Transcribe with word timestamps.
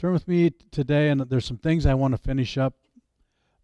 Turn 0.00 0.14
with 0.14 0.26
me 0.26 0.48
today, 0.70 1.10
and 1.10 1.20
there's 1.20 1.44
some 1.44 1.58
things 1.58 1.84
I 1.84 1.92
want 1.92 2.12
to 2.12 2.18
finish 2.18 2.56
up 2.56 2.72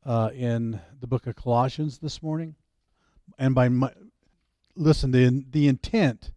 uh, 0.05 0.29
in 0.35 0.79
the 1.01 1.07
book 1.07 1.27
of 1.27 1.35
Colossians 1.35 1.97
this 1.97 2.23
morning. 2.23 2.57
And 3.39 3.55
by 3.55 3.71
my, 3.71 3.91
listen, 4.75 5.13
the 5.13 5.47
the 5.51 5.67
intent 5.67 6.33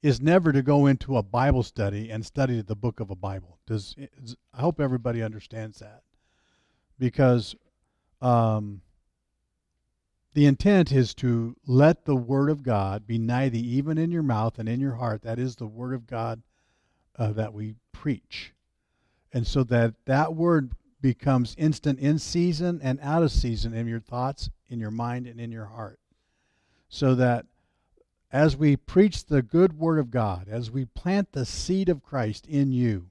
is 0.00 0.22
never 0.22 0.52
to 0.52 0.62
go 0.62 0.86
into 0.86 1.18
a 1.18 1.22
Bible 1.22 1.62
study 1.62 2.08
and 2.08 2.24
study 2.24 2.62
the 2.62 2.74
book 2.74 2.98
of 2.98 3.10
a 3.10 3.14
Bible. 3.14 3.58
Does 3.66 3.94
I 4.54 4.62
hope 4.62 4.80
everybody 4.80 5.22
understands 5.22 5.80
that 5.80 6.02
because 6.98 7.54
um, 8.22 8.80
the 10.32 10.46
intent 10.46 10.92
is 10.92 11.12
to 11.16 11.56
let 11.66 12.06
the 12.06 12.16
Word 12.16 12.48
of 12.48 12.62
God 12.62 13.06
be 13.06 13.18
nigh 13.18 13.50
thee, 13.50 13.60
even 13.60 13.98
in 13.98 14.12
your 14.12 14.22
mouth 14.22 14.58
and 14.58 14.66
in 14.66 14.80
your 14.80 14.94
heart. 14.94 15.20
That 15.20 15.38
is 15.38 15.56
the 15.56 15.66
Word 15.66 15.92
of 15.92 16.06
God 16.06 16.40
uh, 17.18 17.32
that 17.32 17.52
we 17.52 17.74
preach 17.92 18.51
and 19.32 19.46
so 19.46 19.64
that 19.64 19.94
that 20.06 20.34
word 20.34 20.72
becomes 21.00 21.54
instant 21.58 21.98
in 21.98 22.18
season 22.18 22.80
and 22.82 22.98
out 23.02 23.22
of 23.22 23.32
season 23.32 23.74
in 23.74 23.86
your 23.86 24.00
thoughts, 24.00 24.50
in 24.68 24.78
your 24.78 24.90
mind, 24.90 25.26
and 25.26 25.40
in 25.40 25.50
your 25.50 25.66
heart. 25.66 25.98
So 26.88 27.14
that 27.16 27.46
as 28.30 28.56
we 28.56 28.76
preach 28.76 29.26
the 29.26 29.42
good 29.42 29.78
word 29.78 29.98
of 29.98 30.10
God, 30.10 30.48
as 30.48 30.70
we 30.70 30.84
plant 30.86 31.32
the 31.32 31.44
seed 31.44 31.88
of 31.88 32.02
Christ 32.02 32.46
in 32.46 32.72
you, 32.72 33.08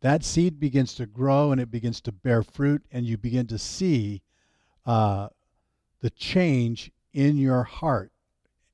that 0.00 0.24
seed 0.24 0.60
begins 0.60 0.94
to 0.94 1.06
grow 1.06 1.50
and 1.50 1.60
it 1.60 1.70
begins 1.70 2.00
to 2.02 2.12
bear 2.12 2.42
fruit, 2.42 2.82
and 2.92 3.04
you 3.04 3.18
begin 3.18 3.46
to 3.48 3.58
see 3.58 4.22
uh, 4.86 5.28
the 6.00 6.10
change 6.10 6.92
in 7.12 7.36
your 7.36 7.64
heart, 7.64 8.12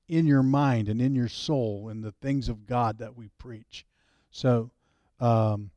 in 0.07 0.27
your 0.27 0.43
mind, 0.43 0.89
and 0.89 1.01
in 1.01 1.15
your 1.15 1.29
soul, 1.29 1.89
in 1.89 2.03
the 2.03 2.13
things 2.13 2.49
of 2.49 2.67
God 2.67 2.99
that 2.99 3.17
we 3.17 3.29
preach. 3.39 3.87
So, 4.31 4.71
um, 5.19 5.71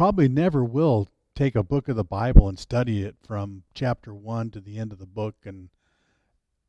probably 0.00 0.30
never 0.30 0.64
will 0.64 1.06
take 1.34 1.54
a 1.54 1.62
book 1.62 1.86
of 1.86 1.94
the 1.94 2.02
Bible 2.02 2.48
and 2.48 2.58
study 2.58 3.02
it 3.02 3.16
from 3.22 3.64
chapter 3.74 4.14
one 4.14 4.50
to 4.50 4.58
the 4.58 4.78
end 4.78 4.92
of 4.92 4.98
the 4.98 5.04
book, 5.04 5.34
and 5.44 5.68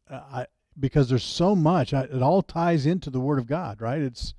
uh, 0.10 0.20
I 0.34 0.46
because 0.78 1.08
there's 1.08 1.24
so 1.24 1.56
much. 1.56 1.94
I, 1.94 2.02
it 2.02 2.22
all 2.22 2.42
ties 2.42 2.86
into 2.86 3.10
the 3.10 3.22
Word 3.22 3.40
of 3.40 3.48
God, 3.48 3.80
right? 3.80 4.02
It's 4.02 4.34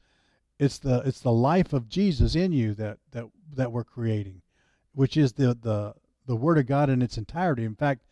it's 0.58 0.78
the 0.78 0.98
it's 1.06 1.20
the 1.20 1.32
life 1.32 1.72
of 1.72 1.88
Jesus 1.88 2.34
in 2.34 2.52
you 2.52 2.74
that 2.74 2.98
that 3.12 3.30
that 3.54 3.72
we're 3.72 3.82
creating, 3.82 4.42
which 4.92 5.16
is 5.16 5.32
the 5.32 5.54
the 5.54 5.94
the 6.26 6.36
Word 6.36 6.58
of 6.58 6.66
God 6.66 6.90
in 6.90 7.00
its 7.00 7.16
entirety. 7.16 7.64
In 7.64 7.76
fact, 7.76 8.02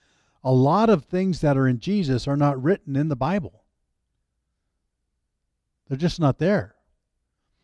a 0.42 0.50
lot 0.50 0.88
of 0.88 1.04
things 1.04 1.42
that 1.42 1.58
are 1.58 1.69
in 1.69 1.78
Jesus 1.78 2.26
are 2.26 2.38
not 2.38 2.62
written 2.62 2.97
in 2.97 3.08
the 3.08 3.16
Bible. 3.16 3.64
They're 5.88 5.98
just 5.98 6.19
not 6.19 6.38
there. 6.38 6.74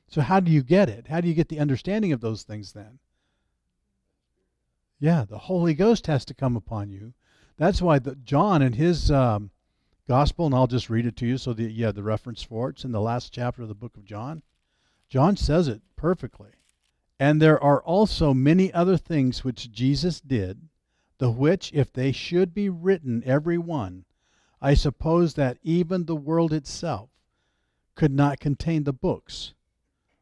So, 0.07 0.21
how 0.21 0.39
do 0.39 0.53
you 0.53 0.63
get 0.63 0.91
it? 0.91 1.07
How 1.07 1.23
do 1.23 1.29
you 1.29 1.35
get 1.35 1.49
the 1.49 1.61
understanding 1.61 2.13
of 2.13 2.21
those 2.21 2.43
things 2.43 2.75
then? 2.75 2.99
Yeah, 4.99 5.25
the 5.29 5.39
Holy 5.39 5.75
Ghost 5.75 6.07
has 6.07 6.25
to 6.27 6.35
come 6.35 6.57
upon 6.57 6.91
you. 6.91 7.13
That's 7.57 7.83
why 7.83 7.99
the, 7.99 8.17
John 8.17 8.63
in 8.63 8.75
his 8.75 9.11
um, 9.11 9.51
gospel, 10.09 10.47
and 10.47 10.55
I'll 10.55 10.67
just 10.67 10.91
read 10.91 11.07
it 11.07 11.17
to 11.17 11.27
you 11.27 11.39
so 11.39 11.53
that 11.53 11.71
you 11.71 11.85
have 11.85 11.95
the 11.95 12.03
reference 12.03 12.43
for 12.43 12.69
it. 12.69 12.73
It's 12.73 12.85
in 12.85 12.93
the 12.93 13.01
last 13.01 13.33
chapter 13.33 13.63
of 13.63 13.69
the 13.69 13.75
book 13.75 13.97
of 13.97 14.05
John. 14.05 14.43
John 15.09 15.37
says 15.37 15.69
it 15.69 15.83
perfectly. 15.97 16.51
And 17.19 17.41
there 17.41 17.63
are 17.63 17.83
also 17.83 18.35
many 18.35 18.73
other 18.73 18.97
things 18.97 19.43
which 19.43 19.73
Jesus 19.73 20.21
did, 20.21 20.69
the 21.19 21.31
which, 21.31 21.73
if 21.73 21.93
they 21.93 22.13
should 22.13 22.53
be 22.53 22.69
written 22.69 23.23
every 23.25 23.57
one, 23.57 24.05
I 24.61 24.75
suppose 24.75 25.35
that 25.35 25.59
even 25.63 26.05
the 26.05 26.17
world 26.17 26.53
itself 26.53 27.11
could 27.95 28.13
not 28.13 28.41
contain 28.41 28.85
the 28.85 28.93
books 28.93 29.55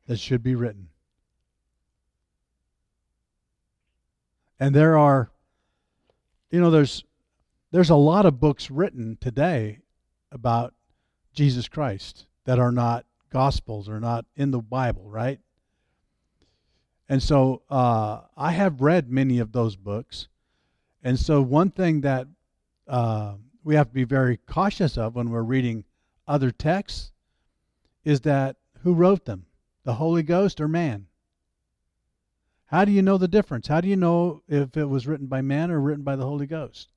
that 0.06 0.19
should 0.20 0.42
be 0.42 0.55
written. 0.55 0.91
And 4.58 4.74
there 4.74 4.97
are, 4.97 5.30
you 6.50 6.60
know, 6.60 6.70
there's 6.70 7.05
there's 7.70 7.91
a 7.91 7.97
lot 7.97 8.24
of 8.24 8.38
books 8.38 8.70
written 8.70 9.19
today 9.20 9.80
about 10.30 10.74
Jesus 11.33 11.68
Christ 11.68 12.27
that 12.45 12.58
are 12.58 12.70
not 12.70 13.05
gospels 13.30 13.89
or 13.89 13.98
not 13.98 14.24
in 14.36 14.52
the 14.52 14.61
Bible, 14.61 15.11
right? 15.11 15.40
And 17.08 17.20
so 17.23 17.62
uh, 17.68 18.20
I 18.36 18.52
have 18.52 18.80
read 18.80 19.11
many 19.11 19.40
of 19.40 19.51
those 19.52 19.74
books. 19.74 20.28
And 21.02 21.18
so 21.18 21.42
one 21.42 21.70
thing 21.70 22.02
that 22.02 22.28
uh, 22.86 23.34
we 23.64 23.74
have 23.74 23.89
to 23.89 23.95
be 23.95 24.05
very 24.05 24.36
cautious 24.36 24.96
of 24.96 25.17
when 25.17 25.30
we're 25.30 25.42
reading 25.42 25.84
other 26.28 26.52
texts 26.52 27.11
is 28.05 28.20
that 28.20 28.57
who 28.83 28.95
wrote 28.95 29.24
them? 29.24 29.46
the 29.84 29.95
Holy 29.95 30.23
Ghost 30.23 30.61
or 30.61 30.68
man? 30.68 31.07
How 32.74 32.85
do 32.85 32.90
you 32.90 33.02
know 33.02 33.18
the 33.18 33.29
difference? 33.29 33.68
How 33.68 33.80
do 33.80 33.86
you 33.86 33.95
know 33.95 34.42
if 34.48 34.77
it 34.77 34.86
was 34.86 35.07
written 35.07 35.29
by 35.29 35.42
man 35.42 35.70
or 35.70 35.80
written 35.80 36.02
by 36.02 36.17
the 36.17 36.27
Holy 36.27 36.45
Ghost? 36.45 36.89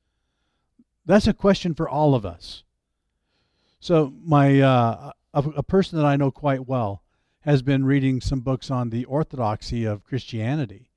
That's 1.05 1.27
a 1.27 1.33
question 1.33 1.75
for 1.75 1.87
all 1.87 2.15
of 2.15 2.25
us. 2.25 2.63
So, 3.79 4.11
my 4.25 4.59
uh, 4.59 5.11
a, 5.35 5.39
a 5.57 5.61
person 5.61 5.99
that 5.99 6.05
I 6.07 6.15
know 6.15 6.31
quite 6.31 6.67
well 6.67 7.03
has 7.41 7.61
been 7.61 7.85
reading 7.85 8.21
some 8.21 8.39
books 8.39 8.71
on 8.71 8.89
the 8.89 9.05
orthodoxy 9.05 9.85
of 9.85 10.03
Christianity, 10.03 10.89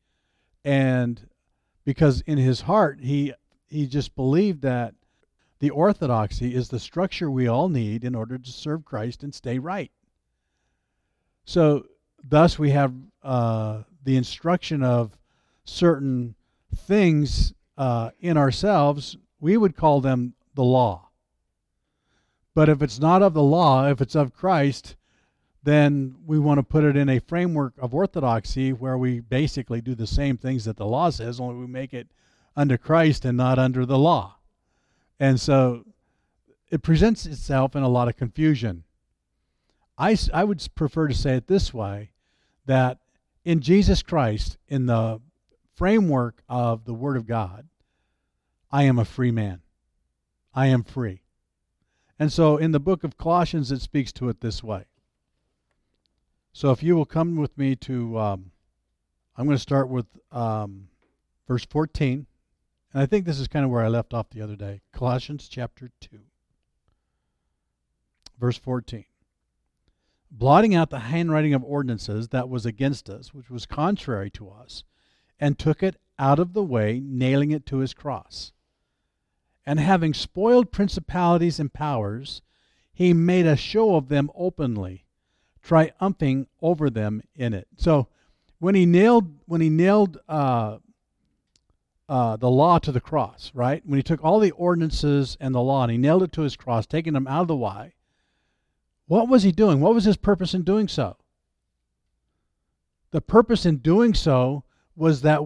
and 0.64 1.28
because 1.84 2.22
in 2.22 2.38
his 2.38 2.62
heart 2.62 3.00
he 3.02 3.34
he 3.68 3.86
just 3.86 4.16
believed 4.16 4.62
that 4.62 4.94
the 5.58 5.68
orthodoxy 5.68 6.54
is 6.54 6.70
the 6.70 6.80
structure 6.80 7.30
we 7.30 7.46
all 7.46 7.68
need 7.68 8.02
in 8.02 8.14
order 8.14 8.38
to 8.38 8.50
serve 8.50 8.86
Christ 8.86 9.22
and 9.24 9.34
stay 9.34 9.58
right. 9.58 9.92
So, 11.44 11.84
thus, 12.26 12.58
we 12.58 12.70
have 12.70 12.94
uh, 13.22 13.82
the 14.04 14.16
instruction 14.16 14.82
of 14.82 15.16
certain 15.64 16.34
things 16.74 17.52
uh, 17.76 18.10
in 18.20 18.36
ourselves. 18.36 19.16
We 19.40 19.56
would 19.56 19.76
call 19.76 20.00
them 20.00 20.34
the 20.54 20.64
law. 20.64 21.08
But 22.54 22.68
if 22.68 22.82
it's 22.82 22.98
not 22.98 23.22
of 23.22 23.34
the 23.34 23.42
law, 23.42 23.88
if 23.88 24.00
it's 24.00 24.14
of 24.14 24.34
Christ, 24.34 24.96
then 25.62 26.16
we 26.26 26.38
want 26.38 26.58
to 26.58 26.62
put 26.62 26.84
it 26.84 26.96
in 26.96 27.08
a 27.08 27.20
framework 27.20 27.74
of 27.78 27.94
orthodoxy 27.94 28.72
where 28.72 28.98
we 28.98 29.20
basically 29.20 29.80
do 29.80 29.94
the 29.94 30.06
same 30.06 30.36
things 30.36 30.64
that 30.64 30.76
the 30.76 30.86
law 30.86 31.10
says, 31.10 31.38
only 31.38 31.56
we 31.56 31.66
make 31.66 31.94
it 31.94 32.08
under 32.56 32.76
Christ 32.76 33.24
and 33.24 33.36
not 33.36 33.58
under 33.58 33.86
the 33.86 33.98
law. 33.98 34.36
And 35.18 35.40
so 35.40 35.84
it 36.70 36.82
presents 36.82 37.26
itself 37.26 37.76
in 37.76 37.82
a 37.82 37.88
lot 37.88 38.08
of 38.08 38.16
confusion. 38.16 38.84
I, 39.98 40.16
I 40.32 40.44
would 40.44 40.66
prefer 40.74 41.08
to 41.08 41.14
say 41.14 41.36
it 41.36 41.46
this 41.46 41.74
way 41.74 42.10
that 42.64 42.98
in 43.50 43.58
Jesus 43.58 44.00
Christ, 44.00 44.58
in 44.68 44.86
the 44.86 45.20
framework 45.74 46.44
of 46.48 46.84
the 46.84 46.94
Word 46.94 47.16
of 47.16 47.26
God, 47.26 47.66
I 48.70 48.84
am 48.84 48.96
a 48.96 49.04
free 49.04 49.32
man. 49.32 49.62
I 50.54 50.68
am 50.68 50.84
free. 50.84 51.22
And 52.16 52.32
so 52.32 52.58
in 52.58 52.70
the 52.70 52.78
book 52.78 53.02
of 53.02 53.18
Colossians, 53.18 53.72
it 53.72 53.80
speaks 53.80 54.12
to 54.12 54.28
it 54.28 54.40
this 54.40 54.62
way. 54.62 54.84
So 56.52 56.70
if 56.70 56.80
you 56.80 56.94
will 56.94 57.04
come 57.04 57.34
with 57.34 57.58
me 57.58 57.74
to, 57.74 58.16
um, 58.20 58.52
I'm 59.36 59.46
going 59.46 59.56
to 59.56 59.60
start 59.60 59.88
with 59.88 60.06
um, 60.30 60.86
verse 61.48 61.64
14. 61.64 62.28
And 62.94 63.02
I 63.02 63.06
think 63.06 63.26
this 63.26 63.40
is 63.40 63.48
kind 63.48 63.64
of 63.64 63.72
where 63.72 63.84
I 63.84 63.88
left 63.88 64.14
off 64.14 64.30
the 64.30 64.42
other 64.42 64.54
day. 64.54 64.80
Colossians 64.92 65.48
chapter 65.48 65.90
2, 66.00 66.20
verse 68.38 68.58
14 68.58 69.06
blotting 70.30 70.74
out 70.74 70.90
the 70.90 71.00
handwriting 71.00 71.54
of 71.54 71.64
ordinances 71.64 72.28
that 72.28 72.48
was 72.48 72.64
against 72.64 73.10
us, 73.10 73.34
which 73.34 73.50
was 73.50 73.66
contrary 73.66 74.30
to 74.30 74.48
us, 74.48 74.84
and 75.38 75.58
took 75.58 75.82
it 75.82 75.96
out 76.18 76.38
of 76.38 76.52
the 76.52 76.62
way, 76.62 77.00
nailing 77.02 77.50
it 77.50 77.66
to 77.66 77.78
his 77.78 77.94
cross. 77.94 78.52
And 79.66 79.80
having 79.80 80.14
spoiled 80.14 80.72
principalities 80.72 81.58
and 81.58 81.72
powers, 81.72 82.42
he 82.92 83.12
made 83.12 83.46
a 83.46 83.56
show 83.56 83.96
of 83.96 84.08
them 84.08 84.30
openly, 84.34 85.04
triumphing 85.62 86.46
over 86.60 86.90
them 86.90 87.22
in 87.34 87.54
it. 87.54 87.68
So 87.76 88.08
when 88.58 88.74
he 88.74 88.86
nailed 88.86 89.38
when 89.46 89.60
he 89.60 89.70
nailed 89.70 90.18
uh, 90.28 90.78
uh, 92.08 92.36
the 92.36 92.50
law 92.50 92.78
to 92.78 92.92
the 92.92 93.00
cross, 93.00 93.50
right? 93.54 93.82
When 93.86 93.96
he 93.96 94.02
took 94.02 94.22
all 94.22 94.40
the 94.40 94.50
ordinances 94.52 95.36
and 95.40 95.54
the 95.54 95.60
law 95.60 95.82
and 95.82 95.92
he 95.92 95.98
nailed 95.98 96.22
it 96.22 96.32
to 96.32 96.42
his 96.42 96.56
cross, 96.56 96.86
taking 96.86 97.14
them 97.14 97.26
out 97.26 97.42
of 97.42 97.48
the 97.48 97.56
way, 97.56 97.94
what 99.10 99.28
was 99.28 99.42
he 99.42 99.50
doing? 99.50 99.80
What 99.80 99.92
was 99.92 100.04
his 100.04 100.16
purpose 100.16 100.54
in 100.54 100.62
doing 100.62 100.86
so? 100.86 101.16
The 103.10 103.20
purpose 103.20 103.66
in 103.66 103.78
doing 103.78 104.14
so 104.14 104.62
was 104.94 105.22
that 105.22 105.40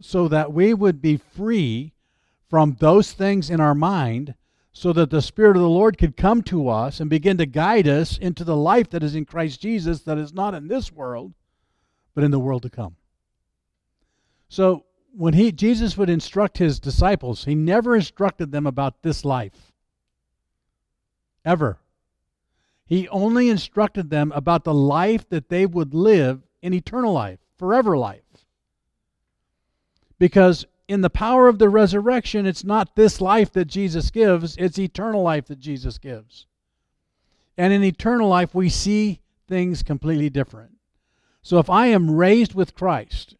so 0.00 0.26
that 0.28 0.54
we 0.54 0.72
would 0.72 1.02
be 1.02 1.18
free 1.18 1.92
from 2.48 2.78
those 2.80 3.12
things 3.12 3.50
in 3.50 3.60
our 3.60 3.74
mind 3.74 4.34
so 4.72 4.94
that 4.94 5.10
the 5.10 5.20
spirit 5.20 5.54
of 5.54 5.60
the 5.60 5.68
Lord 5.68 5.98
could 5.98 6.16
come 6.16 6.40
to 6.44 6.70
us 6.70 6.98
and 6.98 7.10
begin 7.10 7.36
to 7.36 7.44
guide 7.44 7.86
us 7.86 8.16
into 8.16 8.42
the 8.42 8.56
life 8.56 8.88
that 8.88 9.02
is 9.02 9.14
in 9.14 9.26
Christ 9.26 9.60
Jesus 9.60 10.00
that 10.04 10.16
is 10.16 10.32
not 10.32 10.54
in 10.54 10.68
this 10.68 10.90
world 10.90 11.34
but 12.14 12.24
in 12.24 12.30
the 12.30 12.40
world 12.40 12.62
to 12.62 12.70
come. 12.70 12.96
So 14.48 14.86
when 15.14 15.34
he 15.34 15.52
Jesus 15.52 15.98
would 15.98 16.08
instruct 16.08 16.56
his 16.56 16.80
disciples, 16.80 17.44
he 17.44 17.54
never 17.54 17.96
instructed 17.96 18.50
them 18.50 18.66
about 18.66 19.02
this 19.02 19.26
life. 19.26 19.74
Ever. 21.44 21.78
He 22.86 23.08
only 23.08 23.48
instructed 23.48 24.10
them 24.10 24.32
about 24.32 24.64
the 24.64 24.74
life 24.74 25.28
that 25.30 25.48
they 25.48 25.66
would 25.66 25.94
live 25.94 26.42
in 26.62 26.74
eternal 26.74 27.12
life, 27.12 27.38
forever 27.56 27.96
life. 27.96 28.20
Because 30.18 30.66
in 30.86 31.00
the 31.00 31.10
power 31.10 31.48
of 31.48 31.58
the 31.58 31.68
resurrection, 31.68 32.46
it's 32.46 32.64
not 32.64 32.94
this 32.94 33.20
life 33.20 33.52
that 33.52 33.66
Jesus 33.66 34.10
gives, 34.10 34.56
it's 34.56 34.78
eternal 34.78 35.22
life 35.22 35.46
that 35.46 35.58
Jesus 35.58 35.98
gives. 35.98 36.46
And 37.56 37.72
in 37.72 37.82
eternal 37.82 38.28
life, 38.28 38.54
we 38.54 38.68
see 38.68 39.20
things 39.48 39.82
completely 39.82 40.28
different. 40.28 40.72
So 41.42 41.58
if 41.58 41.70
I 41.70 41.86
am 41.86 42.10
raised 42.10 42.54
with 42.54 42.74
Christ, 42.74 43.36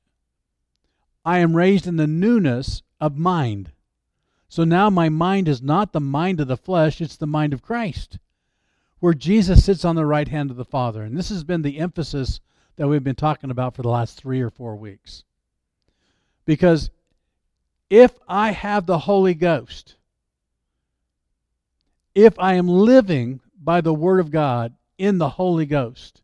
I 1.25 1.39
am 1.39 1.57
raised 1.57 1.87
in 1.87 1.97
the 1.97 2.07
newness 2.07 2.83
of 3.01 3.17
mind. 3.17 3.73
So 4.49 4.65
now 4.65 4.91
my 4.91 5.09
mind 5.09 5.49
is 5.49 5.63
not 5.63 5.93
the 5.93 6.01
mind 6.01 6.41
of 6.41 6.49
the 6.49 6.57
flesh, 6.57 7.01
it's 7.01 7.17
the 7.17 7.27
mind 7.27 7.53
of 7.53 7.63
Christ, 7.63 8.19
where 9.05 9.13
Jesus 9.13 9.63
sits 9.63 9.85
on 9.85 9.97
the 9.97 10.07
right 10.07 10.29
hand 10.29 10.51
of 10.51 10.57
the 10.57 10.65
Father. 10.65 11.03
And 11.03 11.15
this 11.15 11.29
has 11.29 11.45
been 11.45 11.61
the 11.61 11.79
emphasis 11.79 12.41
that 12.77 12.89
we've 12.89 13.05
been 13.05 13.15
talking 13.15 13.51
about 13.51 13.77
for 13.77 13.83
the 13.83 13.91
last 13.91 14.17
three 14.17 14.41
or 14.41 14.49
four 14.49 14.77
weeks. 14.77 15.25
Because 16.47 16.89
if 17.91 18.13
I 18.27 18.53
have 18.53 18.87
the 18.87 19.01
Holy 19.01 19.35
Ghost, 19.35 19.97
if 22.15 22.39
I 22.39 22.55
am 22.55 22.67
living 22.67 23.41
by 23.63 23.83
the 23.83 23.93
Word 23.93 24.21
of 24.21 24.31
God 24.31 24.73
in 24.97 25.19
the 25.19 25.29
Holy 25.29 25.67
Ghost, 25.67 26.23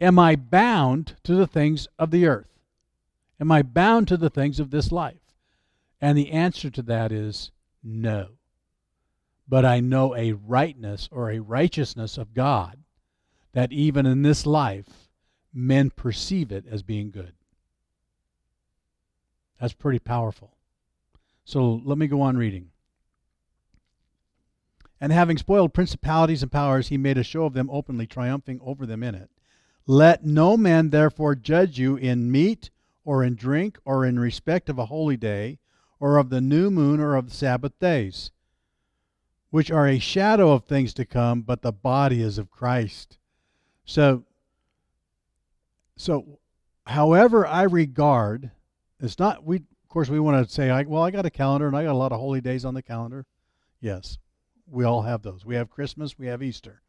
am 0.00 0.18
I 0.18 0.34
bound 0.34 1.14
to 1.22 1.36
the 1.36 1.46
things 1.46 1.86
of 2.00 2.10
the 2.10 2.26
earth? 2.26 2.58
Am 3.38 3.52
I 3.52 3.62
bound 3.62 4.08
to 4.08 4.16
the 4.16 4.28
things 4.28 4.58
of 4.58 4.72
this 4.72 4.90
life? 4.90 5.36
And 6.00 6.18
the 6.18 6.32
answer 6.32 6.68
to 6.68 6.82
that 6.82 7.12
is 7.12 7.52
no. 7.84 8.35
But 9.48 9.64
I 9.64 9.80
know 9.80 10.14
a 10.14 10.32
rightness 10.32 11.08
or 11.12 11.30
a 11.30 11.38
righteousness 11.38 12.18
of 12.18 12.34
God 12.34 12.78
that 13.52 13.72
even 13.72 14.06
in 14.06 14.22
this 14.22 14.44
life, 14.44 15.08
men 15.52 15.90
perceive 15.90 16.52
it 16.52 16.64
as 16.70 16.82
being 16.82 17.10
good. 17.10 17.32
That's 19.60 19.72
pretty 19.72 20.00
powerful. 20.00 20.56
So 21.44 21.80
let 21.84 21.96
me 21.96 22.06
go 22.06 22.20
on 22.20 22.36
reading. 22.36 22.70
And 25.00 25.12
having 25.12 25.38
spoiled 25.38 25.74
principalities 25.74 26.42
and 26.42 26.50
powers, 26.50 26.88
he 26.88 26.96
made 26.96 27.18
a 27.18 27.22
show 27.22 27.44
of 27.44 27.52
them 27.52 27.70
openly, 27.70 28.06
triumphing 28.06 28.60
over 28.62 28.84
them 28.86 29.02
in 29.02 29.14
it. 29.14 29.30
Let 29.86 30.24
no 30.24 30.56
man 30.56 30.90
therefore 30.90 31.34
judge 31.34 31.78
you 31.78 31.96
in 31.96 32.32
meat 32.32 32.70
or 33.04 33.22
in 33.22 33.36
drink 33.36 33.78
or 33.84 34.04
in 34.04 34.18
respect 34.18 34.68
of 34.68 34.78
a 34.78 34.86
holy 34.86 35.16
day 35.16 35.58
or 36.00 36.16
of 36.16 36.30
the 36.30 36.40
new 36.40 36.70
moon 36.70 36.98
or 36.98 37.14
of 37.14 37.28
the 37.28 37.34
Sabbath 37.34 37.78
days, 37.78 38.32
which 39.56 39.70
are 39.70 39.88
a 39.88 39.98
shadow 39.98 40.52
of 40.52 40.64
things 40.64 40.92
to 40.92 41.06
come, 41.06 41.40
but 41.40 41.62
the 41.62 41.72
body 41.72 42.20
is 42.20 42.36
of 42.36 42.50
Christ. 42.50 43.16
So, 43.86 44.22
so 45.96 46.40
however 46.84 47.46
I 47.46 47.62
regard, 47.62 48.50
it's 49.00 49.18
not 49.18 49.44
we. 49.44 49.56
Of 49.56 49.88
course, 49.88 50.10
we 50.10 50.20
want 50.20 50.46
to 50.46 50.52
say, 50.52 50.68
well, 50.84 51.02
I 51.02 51.10
got 51.10 51.24
a 51.24 51.30
calendar 51.30 51.66
and 51.66 51.74
I 51.74 51.84
got 51.84 51.94
a 51.94 51.96
lot 51.96 52.12
of 52.12 52.20
holy 52.20 52.42
days 52.42 52.66
on 52.66 52.74
the 52.74 52.82
calendar. 52.82 53.24
Yes, 53.80 54.18
we 54.66 54.84
all 54.84 55.00
have 55.00 55.22
those. 55.22 55.46
We 55.46 55.54
have 55.54 55.70
Christmas, 55.70 56.18
we 56.18 56.26
have 56.26 56.42
Easter, 56.42 56.82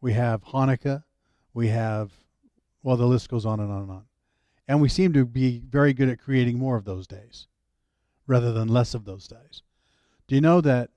we 0.00 0.12
have 0.12 0.44
Hanukkah, 0.44 1.02
we 1.52 1.66
have, 1.66 2.12
well, 2.84 2.96
the 2.96 3.06
list 3.06 3.28
goes 3.28 3.44
on 3.44 3.58
and 3.58 3.72
on 3.72 3.82
and 3.82 3.90
on. 3.90 4.04
And 4.68 4.80
we 4.80 4.88
seem 4.88 5.12
to 5.14 5.24
be 5.24 5.62
very 5.68 5.92
good 5.92 6.08
at 6.08 6.20
creating 6.20 6.60
more 6.60 6.76
of 6.76 6.84
those 6.84 7.08
days 7.08 7.48
rather 8.28 8.52
than 8.52 8.68
less 8.68 8.94
of 8.94 9.04
those 9.04 9.26
days. 9.26 9.62
Do 10.28 10.36
you 10.36 10.40
know 10.40 10.60
that 10.60 10.90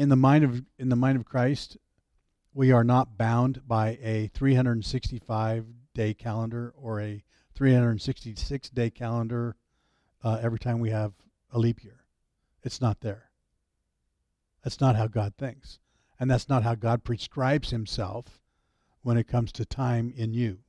in 0.00 0.08
the 0.08 0.16
mind 0.16 0.44
of 0.44 0.64
in 0.78 0.88
the 0.88 0.96
mind 0.96 1.18
of 1.18 1.26
Christ, 1.26 1.76
we 2.54 2.72
are 2.72 2.82
not 2.82 3.18
bound 3.18 3.60
by 3.68 3.98
a 4.02 4.28
365 4.28 5.66
day 5.92 6.14
calendar 6.14 6.72
or 6.74 7.02
a 7.02 7.22
366 7.54 8.70
day 8.70 8.88
calendar 8.88 9.56
uh, 10.24 10.38
every 10.40 10.58
time 10.58 10.80
we 10.80 10.88
have 10.88 11.12
a 11.52 11.58
leap 11.58 11.84
year. 11.84 12.06
It's 12.62 12.80
not 12.80 13.02
there. 13.02 13.28
That's 14.64 14.80
not 14.80 14.96
how 14.96 15.06
God 15.06 15.34
thinks. 15.36 15.78
And 16.18 16.30
that's 16.30 16.48
not 16.48 16.62
how 16.62 16.76
God 16.76 17.04
prescribes 17.04 17.68
himself 17.68 18.40
when 19.02 19.18
it 19.18 19.28
comes 19.28 19.52
to 19.52 19.66
time 19.66 20.14
in 20.16 20.32
you. 20.32 20.60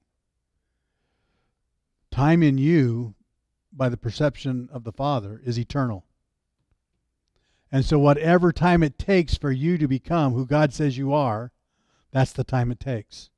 Time 2.12 2.44
in 2.44 2.58
you, 2.58 3.16
by 3.72 3.88
the 3.88 3.96
perception 3.96 4.68
of 4.74 4.84
the 4.84 4.92
Father, 4.92 5.42
is 5.46 5.58
eternal. 5.58 6.04
And 7.72 7.86
so, 7.86 7.98
whatever 7.98 8.52
time 8.52 8.84
it 8.84 9.00
takes 9.00 9.38
for 9.38 9.52
you 9.52 9.78
to 9.78 9.88
become 9.88 10.34
who 10.34 10.46
God 10.46 10.74
says 10.74 10.98
you 10.98 11.14
are, 11.14 11.52
that's 12.12 12.34
the 12.34 12.44
time 12.44 12.72
it 12.72 12.80
takes. 12.80 13.30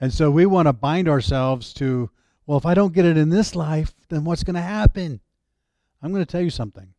And 0.00 0.12
so, 0.14 0.30
we 0.30 0.46
want 0.46 0.66
to 0.66 0.72
bind 0.72 1.08
ourselves 1.08 1.72
to, 1.74 2.10
well, 2.46 2.58
if 2.58 2.66
I 2.66 2.74
don't 2.74 2.94
get 2.94 3.04
it 3.04 3.16
in 3.16 3.30
this 3.30 3.56
life, 3.56 3.94
then 4.08 4.24
what's 4.24 4.44
going 4.44 4.54
to 4.54 4.60
happen? 4.60 5.20
I'm 6.02 6.12
going 6.12 6.24
to 6.24 6.30
tell 6.30 6.40
you 6.40 6.50
something. 6.50 6.94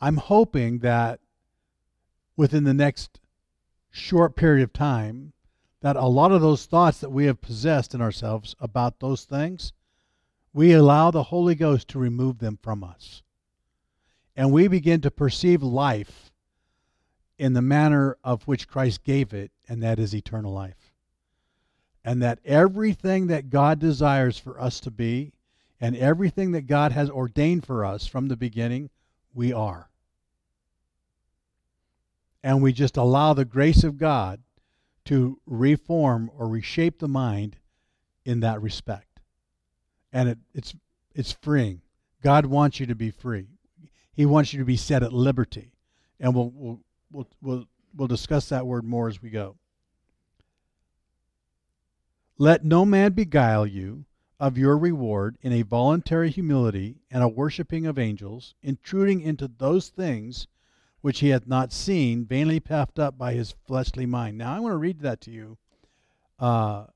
I'm 0.00 0.16
hoping 0.16 0.80
that 0.80 1.20
within 2.36 2.64
the 2.64 2.74
next 2.74 3.20
short 3.92 4.34
period 4.34 4.64
of 4.64 4.72
time, 4.72 5.32
that 5.80 5.96
a 5.96 6.06
lot 6.06 6.32
of 6.32 6.40
those 6.40 6.66
thoughts 6.66 6.98
that 6.98 7.10
we 7.10 7.26
have 7.26 7.40
possessed 7.40 7.94
in 7.94 8.00
ourselves 8.00 8.56
about 8.58 8.98
those 8.98 9.24
things, 9.24 9.72
we 10.52 10.72
allow 10.72 11.10
the 11.10 11.24
Holy 11.24 11.54
Ghost 11.54 11.88
to 11.88 11.98
remove 11.98 12.38
them 12.38 12.58
from 12.60 12.82
us. 12.82 13.22
And 14.36 14.52
we 14.52 14.68
begin 14.68 15.00
to 15.02 15.10
perceive 15.10 15.62
life 15.62 16.30
in 17.38 17.52
the 17.52 17.62
manner 17.62 18.16
of 18.22 18.44
which 18.44 18.68
Christ 18.68 19.04
gave 19.04 19.32
it, 19.34 19.50
and 19.68 19.82
that 19.82 19.98
is 19.98 20.14
eternal 20.14 20.52
life. 20.52 20.94
And 22.04 22.22
that 22.22 22.38
everything 22.44 23.26
that 23.28 23.50
God 23.50 23.78
desires 23.78 24.38
for 24.38 24.60
us 24.60 24.80
to 24.80 24.90
be, 24.90 25.32
and 25.80 25.96
everything 25.96 26.52
that 26.52 26.66
God 26.66 26.92
has 26.92 27.10
ordained 27.10 27.66
for 27.66 27.84
us 27.84 28.06
from 28.06 28.28
the 28.28 28.36
beginning, 28.36 28.90
we 29.34 29.52
are. 29.52 29.90
And 32.42 32.62
we 32.62 32.72
just 32.72 32.96
allow 32.96 33.34
the 33.34 33.44
grace 33.44 33.84
of 33.84 33.98
God 33.98 34.40
to 35.06 35.38
reform 35.46 36.30
or 36.36 36.48
reshape 36.48 36.98
the 36.98 37.08
mind 37.08 37.56
in 38.24 38.40
that 38.40 38.62
respect. 38.62 39.20
And 40.12 40.28
it, 40.28 40.38
it's 40.54 40.74
it's 41.14 41.32
freeing. 41.32 41.82
God 42.22 42.46
wants 42.46 42.80
you 42.80 42.86
to 42.86 42.94
be 42.94 43.10
free. 43.10 43.48
He 44.12 44.26
wants 44.26 44.52
you 44.52 44.58
to 44.58 44.64
be 44.64 44.76
set 44.76 45.02
at 45.02 45.12
liberty. 45.12 45.72
And 46.20 46.34
we'll 46.34 46.52
we'll 46.54 46.80
we'll 47.10 47.28
we'll, 47.40 47.64
we'll 47.94 48.08
discuss 48.08 48.48
that 48.48 48.66
word 48.66 48.84
more 48.84 49.08
as 49.08 49.22
we 49.22 49.30
go. 49.30 49.56
Let 52.38 52.64
no 52.64 52.84
man 52.84 53.12
beguile 53.12 53.66
you 53.66 54.04
of 54.40 54.58
your 54.58 54.76
reward 54.76 55.38
in 55.42 55.52
a 55.52 55.62
voluntary 55.62 56.30
humility 56.30 56.96
and 57.10 57.22
a 57.22 57.28
worshiping 57.28 57.86
of 57.86 57.98
angels, 57.98 58.54
intruding 58.62 59.20
into 59.20 59.46
those 59.46 59.88
things 59.88 60.48
which 61.00 61.20
he 61.20 61.28
hath 61.28 61.46
not 61.46 61.72
seen, 61.72 62.24
vainly 62.24 62.58
puffed 62.58 62.98
up 62.98 63.18
by 63.18 63.34
his 63.34 63.54
fleshly 63.66 64.06
mind. 64.06 64.38
Now, 64.38 64.54
I 64.54 64.60
want 64.60 64.72
to 64.72 64.78
read 64.78 65.00
that 65.00 65.20
to 65.22 65.30
you 65.30 65.58
uh, 66.38 66.86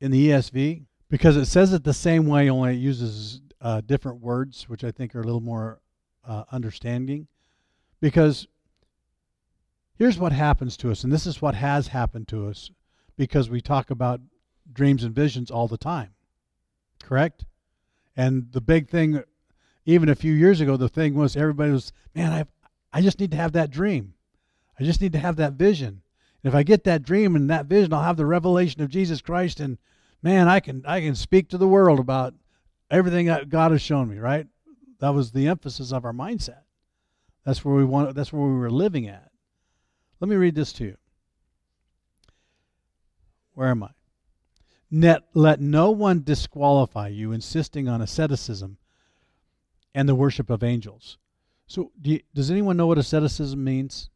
in 0.00 0.10
the 0.10 0.30
ESV 0.30 0.84
because 1.08 1.36
it 1.36 1.46
says 1.46 1.72
it 1.72 1.84
the 1.84 1.94
same 1.94 2.26
way, 2.26 2.50
only 2.50 2.74
it 2.74 2.78
uses 2.78 3.40
uh, 3.60 3.80
different 3.80 4.20
words, 4.20 4.68
which 4.68 4.84
I 4.84 4.90
think 4.90 5.14
are 5.14 5.20
a 5.20 5.24
little 5.24 5.40
more 5.40 5.79
uh, 6.26 6.44
understanding. 6.52 7.26
Because 8.00 8.46
here's 9.98 10.18
what 10.18 10.32
happens 10.32 10.76
to 10.78 10.90
us, 10.90 11.04
and 11.04 11.12
this 11.12 11.26
is 11.26 11.42
what 11.42 11.54
has 11.54 11.88
happened 11.88 12.28
to 12.28 12.48
us 12.48 12.70
because 13.16 13.50
we 13.50 13.60
talk 13.60 13.90
about 13.90 14.20
dreams 14.72 15.04
and 15.04 15.14
visions 15.14 15.50
all 15.50 15.68
the 15.68 15.76
time. 15.76 16.10
Correct? 17.02 17.44
And 18.16 18.52
the 18.52 18.60
big 18.60 18.88
thing, 18.88 19.22
even 19.84 20.08
a 20.08 20.14
few 20.14 20.32
years 20.32 20.60
ago, 20.60 20.76
the 20.76 20.88
thing 20.88 21.14
was 21.14 21.36
everybody 21.36 21.72
was, 21.72 21.92
man, 22.14 22.32
I've, 22.32 22.48
I 22.92 23.02
just 23.02 23.20
need 23.20 23.30
to 23.32 23.36
have 23.36 23.52
that 23.52 23.70
dream. 23.70 24.14
I 24.78 24.84
just 24.84 25.00
need 25.00 25.12
to 25.12 25.18
have 25.18 25.36
that 25.36 25.54
vision. 25.54 26.02
And 26.42 26.52
if 26.52 26.54
I 26.54 26.62
get 26.62 26.84
that 26.84 27.02
dream 27.02 27.36
and 27.36 27.50
that 27.50 27.66
vision, 27.66 27.92
I'll 27.92 28.02
have 28.02 28.16
the 28.16 28.26
revelation 28.26 28.80
of 28.82 28.88
Jesus 28.88 29.20
Christ, 29.20 29.60
and 29.60 29.76
man, 30.22 30.48
I 30.48 30.60
can 30.60 30.82
I 30.86 31.00
can 31.00 31.14
speak 31.14 31.48
to 31.50 31.58
the 31.58 31.68
world 31.68 31.98
about 31.98 32.34
everything 32.90 33.26
that 33.26 33.50
God 33.50 33.72
has 33.72 33.82
shown 33.82 34.08
me. 34.08 34.18
Right? 34.18 34.46
That 35.00 35.14
was 35.14 35.32
the 35.32 35.48
emphasis 35.48 35.92
of 35.92 36.04
our 36.04 36.12
mindset. 36.12 36.62
That's 37.44 37.64
where 37.64 37.74
we 37.74 37.84
want. 37.84 38.14
That's 38.14 38.32
where 38.32 38.46
we 38.46 38.54
were 38.58 38.70
living 38.70 39.08
at. 39.08 39.30
Let 40.20 40.28
me 40.28 40.36
read 40.36 40.54
this 40.54 40.72
to 40.74 40.84
you. 40.84 40.96
Where 43.54 43.68
am 43.68 43.82
I? 43.82 43.90
Net, 44.90 45.22
let 45.34 45.60
no 45.60 45.90
one 45.90 46.22
disqualify 46.22 47.08
you, 47.08 47.32
insisting 47.32 47.88
on 47.88 48.02
asceticism 48.02 48.76
and 49.94 50.08
the 50.08 50.14
worship 50.14 50.50
of 50.50 50.62
angels. 50.62 51.18
So, 51.66 51.92
do 52.00 52.10
you, 52.10 52.20
does 52.34 52.50
anyone 52.50 52.76
know 52.76 52.86
what 52.86 52.98
asceticism 52.98 53.62
means? 53.62 54.10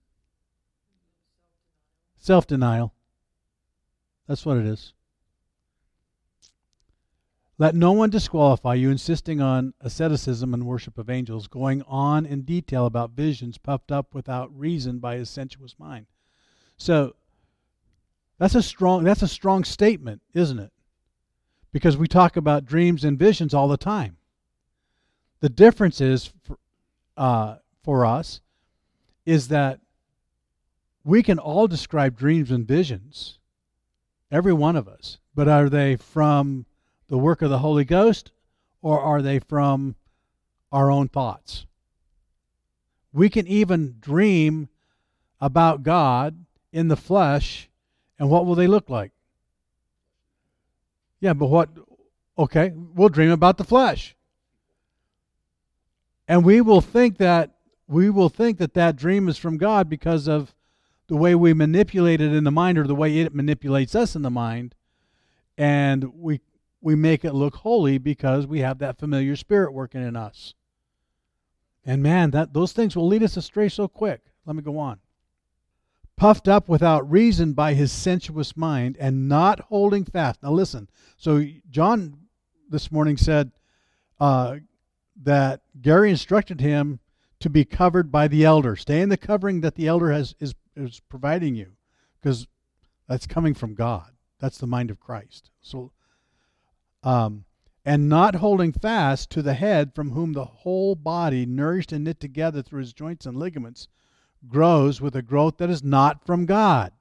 Self 2.19 2.47
denial. 2.47 2.95
That's 4.27 4.45
what 4.45 4.57
it 4.57 4.67
is. 4.67 4.93
Let 7.57 7.75
no 7.75 7.93
one 7.93 8.11
disqualify 8.11 8.75
you, 8.75 8.91
insisting 8.91 9.41
on 9.41 9.75
asceticism 9.81 10.53
and 10.55 10.67
worship 10.67 10.99
of 10.99 11.09
angels, 11.09 11.47
going 11.47 11.83
on 11.83 12.27
in 12.27 12.43
detail 12.43 12.87
about 12.87 13.13
visions 13.13 13.59
puffed 13.59 13.93
up 13.93 14.13
without 14.15 14.57
reason 14.59 14.99
by 14.99 15.17
his 15.17 15.31
sensuous 15.31 15.77
mind. 15.79 16.07
So, 16.77 17.15
That's 18.39 18.57
a 18.57 18.63
strong 18.63 19.05
that's 19.05 19.23
a 19.23 19.29
strong 19.29 19.63
statement, 19.63 20.21
isn't 20.33 20.59
it? 20.59 20.73
Because 21.73 21.97
we 21.97 22.09
talk 22.09 22.37
about 22.37 22.65
dreams 22.65 23.05
and 23.05 23.19
visions 23.19 23.55
all 23.55 23.69
the 23.69 23.77
time. 23.77 24.17
The 25.41 25.49
difference 25.49 26.01
is 26.01 26.33
for, 26.43 26.59
uh, 27.17 27.57
for 27.83 28.05
us 28.05 28.41
is 29.25 29.49
that 29.49 29.81
we 31.05 31.23
can 31.23 31.39
all 31.39 31.69
describe 31.69 32.17
dreams 32.17 32.51
and 32.51 32.67
visions, 32.67 33.39
every 34.31 34.53
one 34.53 34.75
of 34.75 34.89
us. 34.89 35.19
But 35.35 35.49
are 35.49 35.69
they 35.69 35.97
from 35.97 36.67
the 37.09 37.19
work 37.19 37.43
of 37.43 37.51
the 37.51 37.59
Holy 37.59 37.85
Ghost 37.85 38.33
or 38.83 39.01
are 39.01 39.23
they 39.23 39.39
from 39.39 39.97
our 40.73 40.91
own 40.91 41.09
thoughts? 41.09 41.67
We 43.13 43.29
can 43.29 43.47
even 43.47 43.97
dream 44.01 44.69
about 45.41 45.83
God 45.83 46.45
in 46.73 46.89
the 46.89 46.97
flesh, 46.97 47.71
and 48.19 48.29
what 48.29 48.45
will 48.45 48.57
they 48.57 48.67
look 48.67 48.91
like? 48.91 49.13
Yeah, 51.21 51.35
but 51.35 51.47
what? 51.47 51.71
Okay, 52.37 52.73
we'll 52.75 53.09
dream 53.09 53.31
about 53.31 53.59
the 53.59 53.65
flesh. 53.65 54.17
And 56.27 56.45
we 56.45 56.61
will 56.61 56.81
think 56.81 57.19
that 57.19 57.55
we 57.87 58.11
will 58.11 58.29
think 58.29 58.59
that 58.59 58.75
that 58.75 58.97
dream 58.97 59.29
is 59.29 59.39
from 59.39 59.59
God 59.59 59.89
because 59.89 60.27
of 60.27 60.55
the 61.07 61.17
way 61.17 61.35
we 61.35 61.53
manipulate 61.53 62.21
it 62.21 62.33
in 62.33 62.45
the 62.45 62.51
mind 62.51 62.79
or 62.79 62.87
the 62.87 62.95
way 62.95 63.19
it 63.19 63.35
manipulates 63.35 63.95
us 63.95 64.17
in 64.17 64.23
the 64.23 64.31
mind 64.31 64.75
and 65.57 66.05
we 66.15 66.41
we 66.85 66.95
make 66.95 67.25
it 67.25 67.33
look 67.33 67.57
holy 67.57 67.97
because 67.97 68.47
we 68.47 68.61
have 68.61 68.79
that 68.79 68.99
familiar 68.99 69.35
spirit 69.37 69.73
working 69.73 70.07
in 70.07 70.17
us. 70.17 70.53
And 71.87 72.03
man 72.03 72.31
that 72.33 72.53
those 72.53 72.73
things 72.73 72.95
will 72.95 73.09
lead 73.09 73.23
us 73.23 73.39
astray 73.39 73.71
so 73.71 73.89
quick. 73.89 74.21
Let 74.45 74.55
me 74.55 74.63
go 74.63 74.79
on. 74.79 75.01
Puffed 76.17 76.47
up 76.47 76.69
without 76.69 77.11
reason 77.11 77.55
by 77.55 77.73
his 77.73 77.91
sensuous 77.91 78.55
mind 78.55 78.99
and 79.01 79.29
not 79.31 79.61
holding 79.61 80.05
fast. 80.05 80.43
Now 80.43 80.53
listen 80.53 80.91
so 81.17 81.45
john 81.71 82.19
this 82.69 82.93
morning 82.93 83.17
said 83.17 83.51
uh, 84.21 84.57
that 85.23 85.63
gary 85.81 86.11
instructed 86.11 86.61
him 86.61 87.01
to 87.41 87.49
be 87.49 87.65
covered 87.65 88.13
by 88.13 88.29
the 88.29 88.45
elder. 88.45 88.77
Stay 88.77 89.01
in 89.01 89.09
the 89.09 89.17
covering 89.17 89.63
that 89.63 89.75
the 89.75 89.89
elder 89.89 90.13
has 90.13 90.35
is 90.39 90.55
is 90.77 91.01
providing 91.09 91.55
you 91.55 91.73
because 92.21 92.47
that's 93.09 93.27
coming 93.27 93.55
from 93.55 93.75
God. 93.75 94.11
That's 94.39 94.59
the 94.59 94.67
mind 94.67 94.91
of 94.91 95.01
Christ. 95.01 95.51
So, 95.63 95.93
um, 97.05 97.45
and 97.85 98.09
not 98.09 98.37
holding 98.37 98.73
fast 98.73 99.31
to 99.31 99.43
the 99.43 99.55
head 99.55 99.95
from 99.95 100.11
whom 100.11 100.33
the 100.33 100.45
whole 100.45 100.95
body, 100.95 101.45
nourished 101.45 101.93
and 101.93 102.05
knit 102.05 102.19
together 102.19 102.63
through 102.63 102.81
his 102.81 102.93
joints 102.93 103.27
and 103.27 103.37
ligaments, 103.37 103.89
grows 104.49 105.01
with 105.01 105.15
a 105.15 105.23
growth 105.23 105.59
that 105.59 105.71
is 105.71 105.83
not 105.83 106.25
from 106.27 106.47
God. 106.47 106.93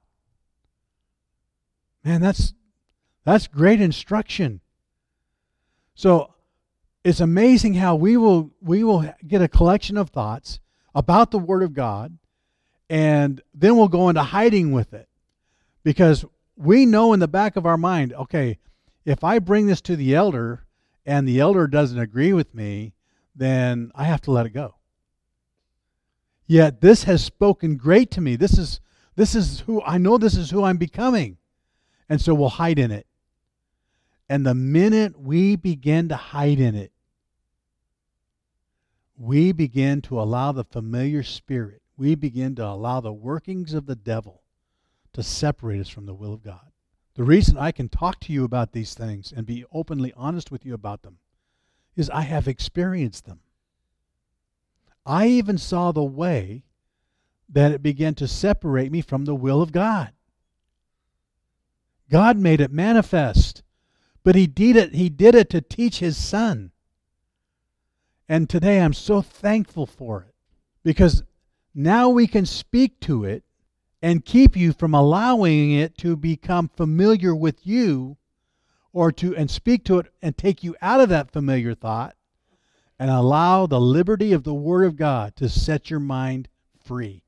Man, 2.04 2.20
that's 2.20 2.52
that's 3.24 3.46
great 3.46 3.80
instruction. 3.80 4.60
So 5.94 6.34
it's 7.02 7.20
amazing 7.20 7.74
how 7.74 7.94
we 7.94 8.16
will 8.16 8.50
we 8.60 8.84
will 8.84 9.10
get 9.26 9.42
a 9.42 9.48
collection 9.48 9.96
of 9.96 10.10
thoughts 10.10 10.60
about 10.94 11.30
the 11.30 11.38
Word 11.38 11.62
of 11.62 11.74
God 11.74 12.18
and 12.90 13.40
then 13.54 13.76
we'll 13.76 13.88
go 13.88 14.08
into 14.08 14.22
hiding 14.22 14.72
with 14.72 14.92
it 14.92 15.08
because 15.82 16.24
we 16.56 16.86
know 16.86 17.12
in 17.12 17.20
the 17.20 17.28
back 17.28 17.56
of 17.56 17.66
our 17.66 17.76
mind 17.76 18.12
okay 18.12 18.58
if 19.04 19.22
i 19.24 19.38
bring 19.38 19.66
this 19.66 19.80
to 19.80 19.96
the 19.96 20.14
elder 20.14 20.64
and 21.06 21.28
the 21.28 21.40
elder 21.40 21.66
doesn't 21.66 21.98
agree 21.98 22.32
with 22.32 22.54
me 22.54 22.94
then 23.34 23.90
i 23.94 24.04
have 24.04 24.20
to 24.20 24.30
let 24.30 24.46
it 24.46 24.50
go. 24.50 24.76
Yet 26.46 26.80
this 26.80 27.04
has 27.04 27.24
spoken 27.24 27.76
great 27.76 28.10
to 28.12 28.20
me. 28.20 28.36
This 28.36 28.58
is 28.58 28.80
this 29.16 29.34
is 29.34 29.60
who 29.60 29.82
i 29.82 29.98
know 29.98 30.18
this 30.18 30.36
is 30.36 30.50
who 30.50 30.64
i'm 30.64 30.76
becoming. 30.76 31.38
And 32.08 32.20
so 32.20 32.34
we'll 32.34 32.50
hide 32.50 32.78
in 32.78 32.90
it. 32.90 33.06
And 34.28 34.44
the 34.44 34.54
minute 34.54 35.18
we 35.18 35.56
begin 35.56 36.08
to 36.10 36.16
hide 36.16 36.60
in 36.60 36.74
it 36.74 36.92
we 39.16 39.52
begin 39.52 40.02
to 40.02 40.20
allow 40.20 40.52
the 40.52 40.64
familiar 40.64 41.22
spirit. 41.22 41.82
We 41.96 42.14
begin 42.14 42.56
to 42.56 42.66
allow 42.66 43.00
the 43.00 43.12
workings 43.12 43.72
of 43.72 43.86
the 43.86 43.94
devil 43.94 44.42
to 45.12 45.22
separate 45.22 45.80
us 45.80 45.88
from 45.88 46.06
the 46.06 46.14
will 46.14 46.34
of 46.34 46.42
God. 46.42 46.72
The 47.14 47.24
reason 47.24 47.56
I 47.56 47.70
can 47.70 47.88
talk 47.88 48.18
to 48.20 48.32
you 48.32 48.44
about 48.44 48.72
these 48.72 48.94
things 48.94 49.32
and 49.34 49.46
be 49.46 49.64
openly 49.72 50.12
honest 50.16 50.50
with 50.50 50.66
you 50.66 50.74
about 50.74 51.02
them 51.02 51.18
is 51.96 52.10
I 52.10 52.22
have 52.22 52.48
experienced 52.48 53.24
them. 53.24 53.40
I 55.06 55.28
even 55.28 55.58
saw 55.58 55.92
the 55.92 56.02
way 56.02 56.64
that 57.48 57.72
it 57.72 57.82
began 57.82 58.14
to 58.16 58.26
separate 58.26 58.90
me 58.90 59.00
from 59.00 59.26
the 59.26 59.34
will 59.34 59.62
of 59.62 59.70
God. 59.70 60.12
God 62.10 62.36
made 62.36 62.60
it 62.60 62.72
manifest, 62.72 63.62
but 64.24 64.34
he 64.34 64.46
did 64.46 64.76
it 64.76 64.94
he 64.94 65.08
did 65.08 65.34
it 65.34 65.50
to 65.50 65.60
teach 65.60 65.98
his 66.00 66.16
son. 66.16 66.72
And 68.28 68.48
today 68.48 68.80
I'm 68.80 68.92
so 68.92 69.22
thankful 69.22 69.86
for 69.86 70.22
it 70.22 70.34
because 70.82 71.22
now 71.74 72.08
we 72.08 72.26
can 72.26 72.46
speak 72.46 72.98
to 73.00 73.24
it 73.24 73.44
and 74.04 74.22
keep 74.22 74.54
you 74.54 74.74
from 74.74 74.92
allowing 74.92 75.72
it 75.72 75.96
to 75.96 76.14
become 76.14 76.68
familiar 76.68 77.34
with 77.34 77.66
you 77.66 78.18
or 78.92 79.10
to 79.10 79.34
and 79.34 79.50
speak 79.50 79.82
to 79.82 79.98
it 79.98 80.12
and 80.20 80.36
take 80.36 80.62
you 80.62 80.76
out 80.82 81.00
of 81.00 81.08
that 81.08 81.30
familiar 81.30 81.74
thought 81.74 82.14
and 82.98 83.10
allow 83.10 83.64
the 83.64 83.80
liberty 83.80 84.34
of 84.34 84.44
the 84.44 84.52
word 84.52 84.84
of 84.84 84.96
God 84.96 85.34
to 85.36 85.48
set 85.48 85.88
your 85.88 86.00
mind 86.00 86.50
free 86.84 87.22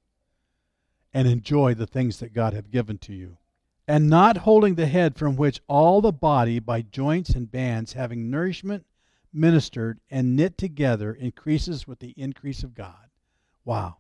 and 1.14 1.26
enjoy 1.26 1.72
the 1.72 1.86
things 1.86 2.18
that 2.18 2.34
God 2.34 2.52
have 2.52 2.70
given 2.70 2.98
to 2.98 3.14
you. 3.14 3.38
And 3.88 4.10
not 4.10 4.36
holding 4.36 4.74
the 4.74 4.84
head 4.84 5.16
from 5.16 5.34
which 5.34 5.62
all 5.68 6.02
the 6.02 6.12
body 6.12 6.58
by 6.58 6.82
joints 6.82 7.30
and 7.30 7.50
bands 7.50 7.94
having 7.94 8.30
nourishment 8.30 8.84
ministered 9.32 9.98
and 10.10 10.36
knit 10.36 10.58
together 10.58 11.14
increases 11.14 11.86
with 11.86 12.00
the 12.00 12.12
increase 12.18 12.62
of 12.62 12.74
God. 12.74 13.08
Wow. 13.64 13.96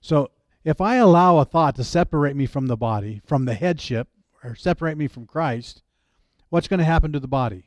So 0.00 0.30
if 0.64 0.80
I 0.80 0.96
allow 0.96 1.38
a 1.38 1.44
thought 1.44 1.76
to 1.76 1.84
separate 1.84 2.36
me 2.36 2.46
from 2.46 2.66
the 2.66 2.76
body, 2.76 3.20
from 3.24 3.44
the 3.44 3.54
headship, 3.54 4.08
or 4.42 4.54
separate 4.54 4.96
me 4.96 5.08
from 5.08 5.26
Christ, 5.26 5.82
what's 6.48 6.68
going 6.68 6.78
to 6.78 6.84
happen 6.84 7.12
to 7.12 7.20
the 7.20 7.28
body? 7.28 7.64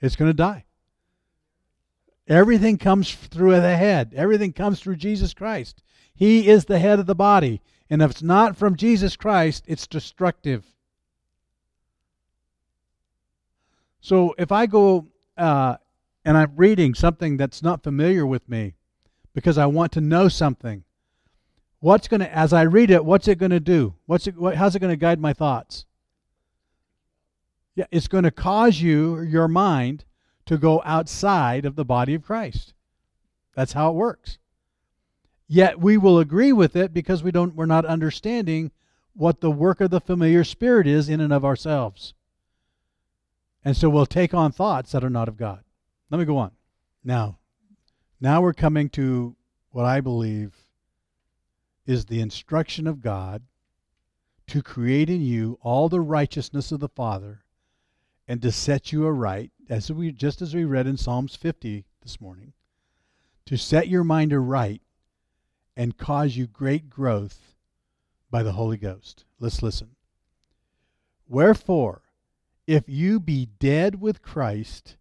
It's 0.00 0.16
going 0.16 0.30
to 0.30 0.36
die. 0.36 0.64
Everything 2.28 2.78
comes 2.78 3.14
through 3.14 3.52
the 3.52 3.76
head. 3.76 4.12
Everything 4.14 4.52
comes 4.52 4.80
through 4.80 4.96
Jesus 4.96 5.34
Christ. 5.34 5.82
He 6.14 6.48
is 6.48 6.64
the 6.64 6.78
head 6.78 6.98
of 6.98 7.06
the 7.06 7.14
body. 7.14 7.60
And 7.90 8.00
if 8.00 8.10
it's 8.10 8.22
not 8.22 8.56
from 8.56 8.76
Jesus 8.76 9.16
Christ, 9.16 9.64
it's 9.66 9.86
destructive. 9.86 10.64
So 14.00 14.34
if 14.38 14.50
I 14.50 14.66
go 14.66 15.08
uh, 15.36 15.76
and 16.24 16.36
I'm 16.36 16.52
reading 16.56 16.94
something 16.94 17.36
that's 17.36 17.62
not 17.62 17.82
familiar 17.82 18.26
with 18.26 18.48
me, 18.48 18.74
because 19.34 19.58
I 19.58 19.66
want 19.66 19.92
to 19.92 20.00
know 20.00 20.28
something. 20.28 20.84
What's 21.82 22.06
going 22.06 22.20
to, 22.20 22.32
as 22.32 22.52
I 22.52 22.62
read 22.62 22.92
it, 22.92 23.04
what's 23.04 23.26
it 23.26 23.38
going 23.38 23.50
to 23.50 23.58
do? 23.58 23.96
What's 24.06 24.28
it, 24.28 24.36
what, 24.36 24.54
how's 24.54 24.76
it 24.76 24.78
going 24.78 24.92
to 24.92 24.96
guide 24.96 25.18
my 25.18 25.32
thoughts? 25.32 25.84
Yeah, 27.74 27.86
it's 27.90 28.06
going 28.06 28.22
to 28.22 28.30
cause 28.30 28.80
you, 28.80 29.20
your 29.20 29.48
mind, 29.48 30.04
to 30.46 30.58
go 30.58 30.80
outside 30.84 31.64
of 31.64 31.74
the 31.74 31.84
body 31.84 32.14
of 32.14 32.22
Christ. 32.22 32.72
That's 33.56 33.72
how 33.72 33.90
it 33.90 33.94
works. 33.94 34.38
Yet 35.48 35.80
we 35.80 35.96
will 35.96 36.20
agree 36.20 36.52
with 36.52 36.76
it 36.76 36.94
because 36.94 37.24
we 37.24 37.32
don't, 37.32 37.56
we're 37.56 37.66
not 37.66 37.84
understanding 37.84 38.70
what 39.14 39.40
the 39.40 39.50
work 39.50 39.80
of 39.80 39.90
the 39.90 40.00
familiar 40.00 40.44
spirit 40.44 40.86
is 40.86 41.08
in 41.08 41.20
and 41.20 41.32
of 41.32 41.44
ourselves. 41.44 42.14
And 43.64 43.76
so 43.76 43.90
we'll 43.90 44.06
take 44.06 44.32
on 44.32 44.52
thoughts 44.52 44.92
that 44.92 45.02
are 45.02 45.10
not 45.10 45.26
of 45.26 45.36
God. 45.36 45.64
Let 46.10 46.18
me 46.18 46.26
go 46.26 46.38
on. 46.38 46.52
Now, 47.02 47.38
now 48.20 48.40
we're 48.40 48.52
coming 48.52 48.88
to 48.90 49.34
what 49.72 49.84
I 49.84 50.00
believe 50.00 50.61
is 51.86 52.06
the 52.06 52.20
instruction 52.20 52.86
of 52.86 53.00
God 53.00 53.42
to 54.46 54.62
create 54.62 55.08
in 55.08 55.20
you 55.20 55.58
all 55.62 55.88
the 55.88 56.00
righteousness 56.00 56.72
of 56.72 56.80
the 56.80 56.88
Father 56.88 57.44
and 58.28 58.40
to 58.42 58.52
set 58.52 58.92
you 58.92 59.06
aright, 59.06 59.50
as 59.68 59.90
we 59.90 60.12
just 60.12 60.40
as 60.40 60.54
we 60.54 60.64
read 60.64 60.86
in 60.86 60.96
Psalms 60.96 61.34
50 61.36 61.84
this 62.02 62.20
morning, 62.20 62.52
to 63.46 63.56
set 63.56 63.88
your 63.88 64.04
mind 64.04 64.32
aright 64.32 64.82
and 65.76 65.96
cause 65.96 66.36
you 66.36 66.46
great 66.46 66.88
growth 66.88 67.54
by 68.30 68.42
the 68.42 68.52
Holy 68.52 68.76
Ghost. 68.76 69.24
Let's 69.40 69.62
listen. 69.62 69.96
Wherefore, 71.28 72.02
if 72.66 72.84
you 72.88 73.18
be 73.18 73.46
dead 73.58 74.00
with 74.00 74.22
Christ 74.22 74.96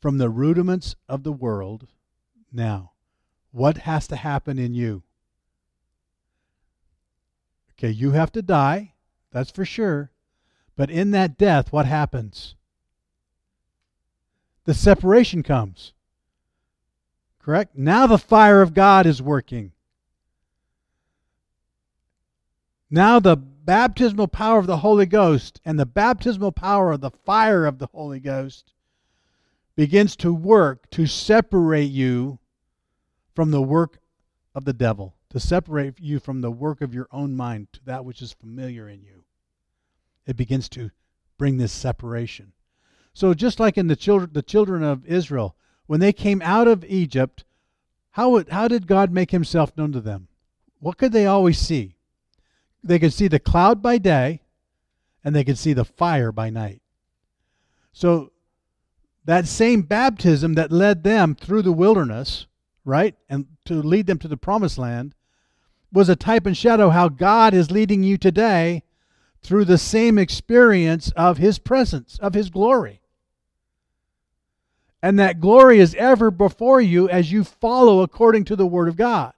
from 0.00 0.18
the 0.18 0.30
rudiments 0.30 0.96
of 1.08 1.22
the 1.22 1.32
world, 1.32 1.86
now, 2.52 2.92
what 3.50 3.78
has 3.78 4.06
to 4.08 4.16
happen 4.16 4.58
in 4.58 4.74
you? 4.74 5.02
Okay, 7.78 7.90
you 7.90 8.10
have 8.10 8.32
to 8.32 8.42
die, 8.42 8.94
that's 9.30 9.50
for 9.50 9.64
sure. 9.64 10.10
But 10.74 10.90
in 10.90 11.12
that 11.12 11.38
death, 11.38 11.72
what 11.72 11.86
happens? 11.86 12.56
The 14.64 14.74
separation 14.74 15.42
comes. 15.42 15.92
Correct? 17.38 17.76
Now 17.76 18.06
the 18.06 18.18
fire 18.18 18.62
of 18.62 18.74
God 18.74 19.06
is 19.06 19.22
working. 19.22 19.72
Now 22.90 23.20
the 23.20 23.36
baptismal 23.36 24.28
power 24.28 24.58
of 24.58 24.66
the 24.66 24.78
Holy 24.78 25.06
Ghost 25.06 25.60
and 25.64 25.78
the 25.78 25.86
baptismal 25.86 26.52
power 26.52 26.92
of 26.92 27.00
the 27.00 27.10
fire 27.10 27.66
of 27.66 27.78
the 27.78 27.88
Holy 27.92 28.18
Ghost 28.18 28.72
begins 29.76 30.16
to 30.16 30.32
work 30.32 30.90
to 30.90 31.06
separate 31.06 31.90
you 31.90 32.38
from 33.34 33.50
the 33.50 33.62
work 33.62 34.00
of 34.54 34.64
the 34.64 34.72
devil, 34.72 35.14
to 35.30 35.40
separate 35.40 36.00
you 36.00 36.18
from 36.18 36.40
the 36.40 36.50
work 36.50 36.80
of 36.80 36.94
your 36.94 37.08
own 37.12 37.34
mind 37.34 37.68
to 37.74 37.84
that 37.84 38.04
which 38.04 38.22
is 38.22 38.32
familiar 38.32 38.88
in 38.88 39.02
you. 39.02 39.24
It 40.26 40.36
begins 40.36 40.68
to 40.70 40.90
bring 41.36 41.58
this 41.58 41.72
separation. 41.72 42.52
So 43.12 43.34
just 43.34 43.60
like 43.60 43.76
in 43.76 43.88
the 43.88 43.96
children 43.96 44.30
the 44.32 44.42
children 44.42 44.82
of 44.82 45.06
Israel, 45.06 45.56
when 45.86 46.00
they 46.00 46.12
came 46.12 46.42
out 46.42 46.68
of 46.68 46.84
Egypt, 46.84 47.44
how, 48.10 48.44
how 48.50 48.68
did 48.68 48.86
God 48.86 49.12
make 49.12 49.30
himself 49.30 49.76
known 49.76 49.92
to 49.92 50.00
them? 50.00 50.28
What 50.80 50.96
could 50.96 51.12
they 51.12 51.26
always 51.26 51.58
see? 51.58 51.98
they 52.82 52.98
could 52.98 53.12
see 53.12 53.28
the 53.28 53.38
cloud 53.38 53.82
by 53.82 53.98
day 53.98 54.42
and 55.24 55.34
they 55.34 55.44
could 55.44 55.58
see 55.58 55.72
the 55.72 55.84
fire 55.84 56.32
by 56.32 56.50
night. 56.50 56.80
So 57.92 58.32
that 59.24 59.46
same 59.46 59.82
baptism 59.82 60.54
that 60.54 60.72
led 60.72 61.02
them 61.02 61.34
through 61.34 61.62
the 61.62 61.72
wilderness, 61.72 62.46
right, 62.84 63.14
and 63.28 63.46
to 63.66 63.74
lead 63.74 64.06
them 64.06 64.18
to 64.20 64.28
the 64.28 64.36
promised 64.36 64.78
land, 64.78 65.14
was 65.92 66.08
a 66.08 66.16
type 66.16 66.46
and 66.46 66.56
shadow 66.56 66.90
how 66.90 67.08
God 67.08 67.54
is 67.54 67.70
leading 67.70 68.02
you 68.02 68.18
today 68.18 68.82
through 69.42 69.64
the 69.64 69.78
same 69.78 70.18
experience 70.18 71.10
of 71.12 71.38
His 71.38 71.58
presence, 71.58 72.18
of 72.20 72.34
His 72.34 72.50
glory. 72.50 73.00
And 75.02 75.18
that 75.18 75.40
glory 75.40 75.78
is 75.78 75.94
ever 75.94 76.30
before 76.30 76.80
you 76.80 77.08
as 77.08 77.30
you 77.30 77.44
follow 77.44 78.02
according 78.02 78.44
to 78.46 78.56
the 78.56 78.66
Word 78.66 78.88
of 78.88 78.96
God. 78.96 79.32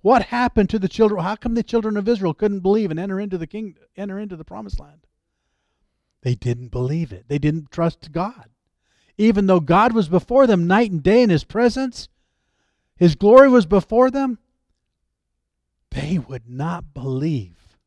What 0.00 0.24
happened 0.24 0.70
to 0.70 0.78
the 0.78 0.88
children? 0.88 1.22
How 1.22 1.34
come 1.36 1.54
the 1.54 1.62
children 1.62 1.96
of 1.96 2.08
Israel 2.08 2.34
couldn't 2.34 2.60
believe 2.60 2.90
and 2.90 3.00
enter 3.00 3.18
into 3.18 3.38
the 3.38 3.46
king, 3.46 3.76
enter 3.96 4.18
into 4.18 4.36
the 4.36 4.44
promised 4.44 4.78
land? 4.78 5.06
They 6.22 6.34
didn't 6.34 6.68
believe 6.68 7.12
it. 7.12 7.24
They 7.28 7.38
didn't 7.38 7.70
trust 7.70 8.12
God. 8.12 8.50
Even 9.16 9.46
though 9.46 9.60
God 9.60 9.92
was 9.92 10.08
before 10.08 10.46
them 10.46 10.66
night 10.66 10.90
and 10.90 11.02
day 11.02 11.22
in 11.22 11.30
his 11.30 11.44
presence, 11.44 12.08
his 12.96 13.14
glory 13.14 13.48
was 13.48 13.66
before 13.66 14.10
them, 14.10 14.38
they 15.94 16.18
would 16.18 16.48
not 16.48 16.92
believe 16.92 17.78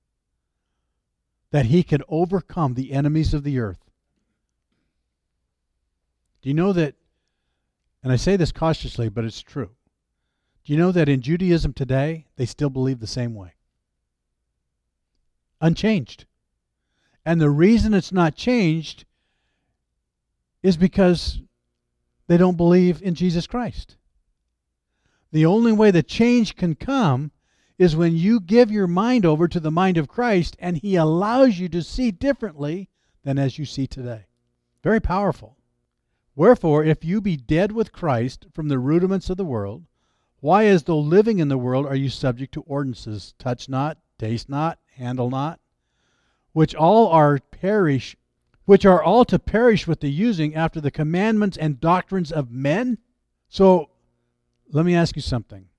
that 1.51 1.65
he 1.65 1.83
could 1.83 2.03
overcome 2.07 2.73
the 2.73 2.91
enemies 2.93 3.33
of 3.33 3.43
the 3.43 3.59
earth. 3.59 3.91
Do 6.41 6.49
you 6.49 6.55
know 6.55 6.73
that? 6.73 6.95
And 8.03 8.13
I 8.13 8.15
say 8.15 8.37
this 8.37 8.51
cautiously, 8.51 9.09
but 9.09 9.25
it's 9.25 9.41
true. 9.41 9.71
Do 10.63 10.73
you 10.73 10.79
know 10.79 10.91
that 10.91 11.09
in 11.09 11.21
Judaism 11.21 11.73
today, 11.73 12.25
they 12.37 12.45
still 12.45 12.69
believe 12.69 12.99
the 12.99 13.07
same 13.07 13.33
way? 13.33 13.53
Unchanged. 15.59 16.25
And 17.25 17.41
the 17.41 17.49
reason 17.49 17.93
it's 17.93 18.11
not 18.11 18.35
changed 18.35 19.05
is 20.63 20.77
because 20.77 21.41
they 22.27 22.37
don't 22.37 22.57
believe 22.57 23.01
in 23.01 23.15
Jesus 23.15 23.47
Christ. 23.47 23.97
The 25.31 25.45
only 25.45 25.73
way 25.73 25.91
the 25.91 26.03
change 26.03 26.55
can 26.55 26.75
come 26.75 27.31
is 27.77 27.95
when 27.95 28.15
you 28.15 28.39
give 28.39 28.71
your 28.71 28.87
mind 28.87 29.25
over 29.25 29.47
to 29.47 29.59
the 29.59 29.71
mind 29.71 29.97
of 29.97 30.07
Christ 30.07 30.55
and 30.59 30.77
He 30.77 30.95
allows 30.95 31.59
you 31.59 31.69
to 31.69 31.83
see 31.83 32.11
differently 32.11 32.89
than 33.23 33.37
as 33.37 33.59
you 33.59 33.65
see 33.65 33.87
today. 33.87 34.25
Very 34.83 34.99
powerful. 34.99 35.57
Wherefore, 36.35 36.83
if 36.83 37.03
you 37.03 37.19
be 37.19 37.35
dead 37.35 37.71
with 37.71 37.91
Christ 37.91 38.45
from 38.53 38.67
the 38.67 38.79
rudiments 38.79 39.29
of 39.29 39.37
the 39.37 39.45
world, 39.45 39.85
why, 40.39 40.65
as 40.65 40.83
though 40.83 40.99
living 40.99 41.39
in 41.39 41.47
the 41.47 41.57
world, 41.57 41.85
are 41.85 41.95
you 41.95 42.09
subject 42.09 42.53
to 42.53 42.61
ordinances? 42.61 43.33
Touch 43.39 43.67
not, 43.67 43.97
taste 44.19 44.47
not, 44.47 44.77
handle 44.95 45.29
not, 45.29 45.59
which 46.53 46.75
all 46.75 47.07
are 47.07 47.39
perish, 47.39 48.15
which 48.65 48.85
are 48.85 49.01
all 49.01 49.25
to 49.25 49.39
perish 49.39 49.87
with 49.87 49.99
the 49.99 50.11
using 50.11 50.53
after 50.53 50.79
the 50.79 50.91
commandments 50.91 51.57
and 51.57 51.81
doctrines 51.81 52.31
of 52.31 52.51
men? 52.51 52.99
So, 53.49 53.89
let 54.71 54.85
me 54.85 54.95
ask 54.95 55.15
you 55.15 55.21
something. 55.21 55.69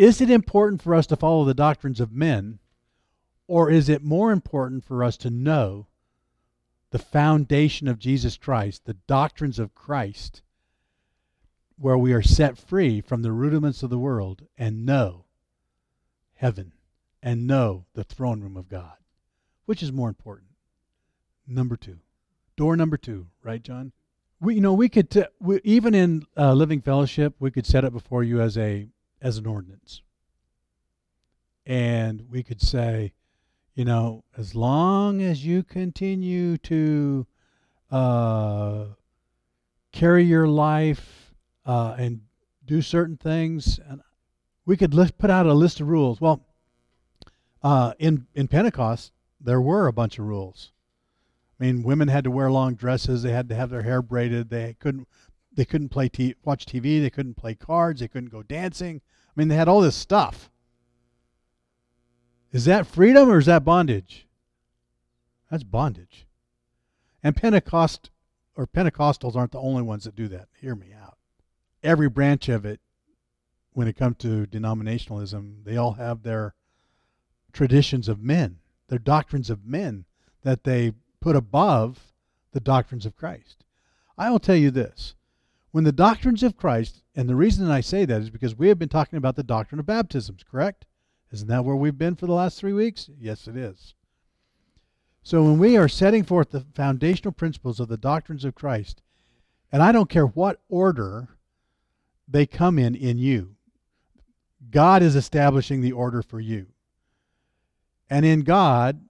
Is 0.00 0.20
it 0.20 0.30
important 0.30 0.80
for 0.80 0.94
us 0.94 1.06
to 1.08 1.16
follow 1.16 1.44
the 1.44 1.52
doctrines 1.52 2.00
of 2.00 2.12
men, 2.12 2.58
or 3.46 3.70
is 3.70 3.88
it 3.88 4.02
more 4.02 4.32
important 4.32 4.84
for 4.84 5.04
us 5.04 5.16
to 5.18 5.30
know 5.30 5.88
the 6.90 6.98
foundation 6.98 7.86
of 7.86 7.98
Jesus 7.98 8.36
Christ, 8.36 8.86
the 8.86 8.94
doctrines 8.94 9.58
of 9.58 9.74
Christ? 9.74 10.42
where 11.80 11.96
we 11.96 12.12
are 12.12 12.22
set 12.22 12.58
free 12.58 13.00
from 13.00 13.22
the 13.22 13.32
rudiments 13.32 13.82
of 13.82 13.88
the 13.88 13.98
world 13.98 14.42
and 14.58 14.84
know 14.84 15.24
heaven 16.34 16.72
and 17.22 17.46
know 17.46 17.86
the 17.94 18.04
throne 18.04 18.42
room 18.42 18.56
of 18.56 18.68
God. 18.68 18.92
Which 19.64 19.82
is 19.82 19.90
more 19.90 20.08
important? 20.08 20.50
Number 21.46 21.76
two. 21.76 21.98
Door 22.56 22.76
number 22.76 22.98
two, 22.98 23.28
right, 23.42 23.62
John? 23.62 23.92
We, 24.40 24.56
you 24.56 24.60
know, 24.60 24.74
we 24.74 24.90
could 24.90 25.10
t- 25.10 25.24
we, 25.40 25.60
even 25.64 25.94
in 25.94 26.26
uh, 26.36 26.52
living 26.52 26.82
fellowship, 26.82 27.34
we 27.38 27.50
could 27.50 27.66
set 27.66 27.84
it 27.84 27.92
before 27.94 28.22
you 28.22 28.42
as 28.42 28.58
a 28.58 28.86
as 29.20 29.38
an 29.38 29.46
ordinance, 29.46 30.02
and 31.66 32.22
we 32.30 32.42
could 32.42 32.60
say, 32.60 33.12
you 33.74 33.84
know, 33.84 34.24
as 34.36 34.54
long 34.54 35.22
as 35.22 35.44
you 35.44 35.62
continue 35.62 36.56
to 36.58 37.26
uh, 37.90 38.84
carry 39.92 40.24
your 40.24 40.46
life 40.46 41.34
uh, 41.66 41.94
and 41.98 42.22
do 42.64 42.82
certain 42.82 43.16
things. 43.16 43.78
And 43.88 44.00
we 44.64 44.76
could 44.76 44.94
list, 44.94 45.18
put 45.18 45.30
out 45.30 45.46
a 45.46 45.54
list 45.54 45.80
of 45.80 45.88
rules. 45.88 46.20
Well, 46.20 46.46
uh, 47.62 47.94
in 47.98 48.26
in 48.34 48.48
Pentecost, 48.48 49.12
there 49.40 49.60
were 49.60 49.86
a 49.86 49.92
bunch 49.92 50.18
of 50.18 50.24
rules. 50.24 50.72
I 51.58 51.64
mean, 51.64 51.82
women 51.82 52.08
had 52.08 52.24
to 52.24 52.30
wear 52.30 52.50
long 52.50 52.74
dresses. 52.74 53.22
They 53.22 53.32
had 53.32 53.48
to 53.50 53.54
have 53.54 53.70
their 53.70 53.82
hair 53.82 54.00
braided. 54.00 54.48
They 54.48 54.76
couldn't 54.78 55.08
they 55.52 55.64
couldn't 55.64 55.88
play 55.88 56.08
t- 56.08 56.36
watch 56.44 56.66
TV. 56.66 57.00
They 57.00 57.10
couldn't 57.10 57.36
play 57.36 57.54
cards. 57.54 58.00
They 58.00 58.08
couldn't 58.08 58.30
go 58.30 58.42
dancing. 58.42 59.00
I 59.28 59.32
mean, 59.36 59.48
they 59.48 59.56
had 59.56 59.68
all 59.68 59.80
this 59.80 59.96
stuff. 59.96 60.50
Is 62.52 62.64
that 62.64 62.86
freedom 62.86 63.30
or 63.30 63.38
is 63.38 63.46
that 63.46 63.64
bondage? 63.64 64.26
That's 65.50 65.64
bondage. 65.64 66.26
And 67.22 67.36
Pentecost 67.36 68.10
or 68.56 68.66
Pentecostals 68.66 69.36
aren't 69.36 69.52
the 69.52 69.60
only 69.60 69.82
ones 69.82 70.04
that 70.04 70.16
do 70.16 70.28
that. 70.28 70.48
Hear 70.60 70.74
me 70.74 70.92
out 70.92 71.16
every 71.82 72.08
branch 72.08 72.48
of 72.48 72.64
it, 72.64 72.80
when 73.72 73.88
it 73.88 73.96
comes 73.96 74.16
to 74.18 74.46
denominationalism, 74.46 75.64
they 75.64 75.76
all 75.76 75.92
have 75.92 76.22
their 76.22 76.54
traditions 77.52 78.08
of 78.08 78.22
men, 78.22 78.58
their 78.88 78.98
doctrines 78.98 79.50
of 79.50 79.64
men 79.64 80.04
that 80.42 80.64
they 80.64 80.92
put 81.20 81.36
above 81.36 82.12
the 82.52 82.60
doctrines 82.60 83.06
of 83.06 83.16
Christ. 83.16 83.64
I 84.18 84.30
will 84.30 84.38
tell 84.38 84.56
you 84.56 84.70
this 84.70 85.14
when 85.72 85.84
the 85.84 85.92
doctrines 85.92 86.42
of 86.42 86.56
Christ, 86.56 87.02
and 87.14 87.28
the 87.28 87.36
reason 87.36 87.70
I 87.70 87.80
say 87.80 88.04
that 88.04 88.22
is 88.22 88.30
because 88.30 88.56
we 88.56 88.68
have 88.68 88.78
been 88.78 88.88
talking 88.88 89.16
about 89.16 89.36
the 89.36 89.42
doctrine 89.42 89.78
of 89.78 89.86
baptisms, 89.86 90.42
correct? 90.42 90.86
Isn't 91.32 91.48
that 91.48 91.64
where 91.64 91.76
we've 91.76 91.98
been 91.98 92.16
for 92.16 92.26
the 92.26 92.32
last 92.32 92.58
three 92.58 92.72
weeks? 92.72 93.08
Yes, 93.18 93.46
it 93.46 93.56
is. 93.56 93.94
So 95.22 95.42
when 95.42 95.58
we 95.58 95.76
are 95.76 95.88
setting 95.88 96.24
forth 96.24 96.50
the 96.50 96.64
foundational 96.74 97.32
principles 97.32 97.78
of 97.78 97.88
the 97.88 97.96
doctrines 97.96 98.44
of 98.44 98.54
Christ, 98.54 99.02
and 99.70 99.82
I 99.82 99.92
don't 99.92 100.08
care 100.08 100.26
what 100.26 100.60
order 100.68 101.28
they 102.26 102.46
come 102.46 102.78
in 102.78 102.94
in 102.94 103.18
you. 103.18 103.56
God 104.70 105.02
is 105.02 105.16
establishing 105.16 105.80
the 105.80 105.92
order 105.92 106.22
for 106.22 106.40
you. 106.40 106.66
And 108.08 108.24
in 108.24 108.40
God, 108.40 109.04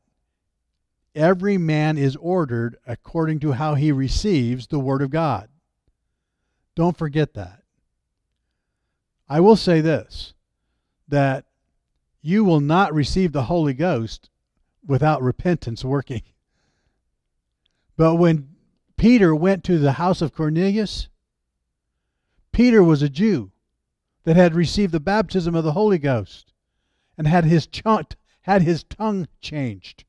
every 1.14 1.58
man 1.58 1.98
is 1.98 2.16
ordered 2.16 2.76
according 2.86 3.40
to 3.40 3.52
how 3.52 3.74
he 3.74 3.92
receives 3.92 4.66
the 4.66 4.78
Word 4.78 5.02
of 5.02 5.10
God. 5.10 5.49
Don't 6.80 6.96
forget 6.96 7.34
that. 7.34 7.62
I 9.28 9.40
will 9.40 9.56
say 9.56 9.82
this 9.82 10.32
that 11.08 11.44
you 12.22 12.42
will 12.42 12.60
not 12.60 12.94
receive 12.94 13.32
the 13.32 13.42
Holy 13.42 13.74
Ghost 13.74 14.30
without 14.86 15.20
repentance 15.20 15.84
working. 15.84 16.22
But 17.98 18.14
when 18.14 18.54
Peter 18.96 19.34
went 19.34 19.62
to 19.64 19.78
the 19.78 19.92
house 19.92 20.22
of 20.22 20.32
Cornelius, 20.32 21.10
Peter 22.50 22.82
was 22.82 23.02
a 23.02 23.10
Jew 23.10 23.50
that 24.24 24.36
had 24.36 24.54
received 24.54 24.92
the 24.94 25.00
baptism 25.00 25.54
of 25.54 25.64
the 25.64 25.72
Holy 25.72 25.98
Ghost 25.98 26.54
and 27.18 27.26
had 27.26 27.44
his, 27.44 27.68
had 28.40 28.62
his 28.62 28.84
tongue 28.84 29.28
changed. 29.42 30.04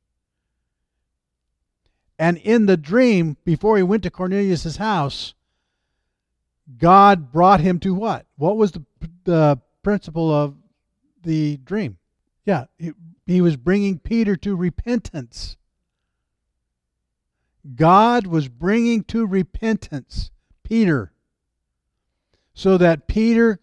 And 2.17 2.38
in 2.38 2.65
the 2.65 2.77
dream, 2.77 3.36
before 3.43 3.75
he 3.75 3.84
went 3.84 4.03
to 4.03 4.10
Cornelius' 4.10 4.77
house, 4.77 5.34
God 6.78 7.32
brought 7.32 7.60
him 7.60 7.80
to 7.80 7.93
what? 7.93 8.26
What 8.38 8.58
was 8.58 8.71
the, 8.71 8.84
the 9.24 9.60
principle 9.84 10.34
of 10.34 10.56
the 11.24 11.58
dream? 11.58 11.97
Yeah, 12.45 12.65
he, 12.78 12.91
he 13.26 13.41
was 13.41 13.58
bringing 13.58 14.00
Peter 14.00 14.36
to 14.38 14.56
repentance. 14.56 15.58
God 17.76 18.28
was 18.28 18.47
bringing 18.47 19.04
to 19.06 19.26
repentance 19.26 20.32
Peter 20.63 21.12
so 22.54 22.78
that 22.78 23.08
Peter 23.08 23.60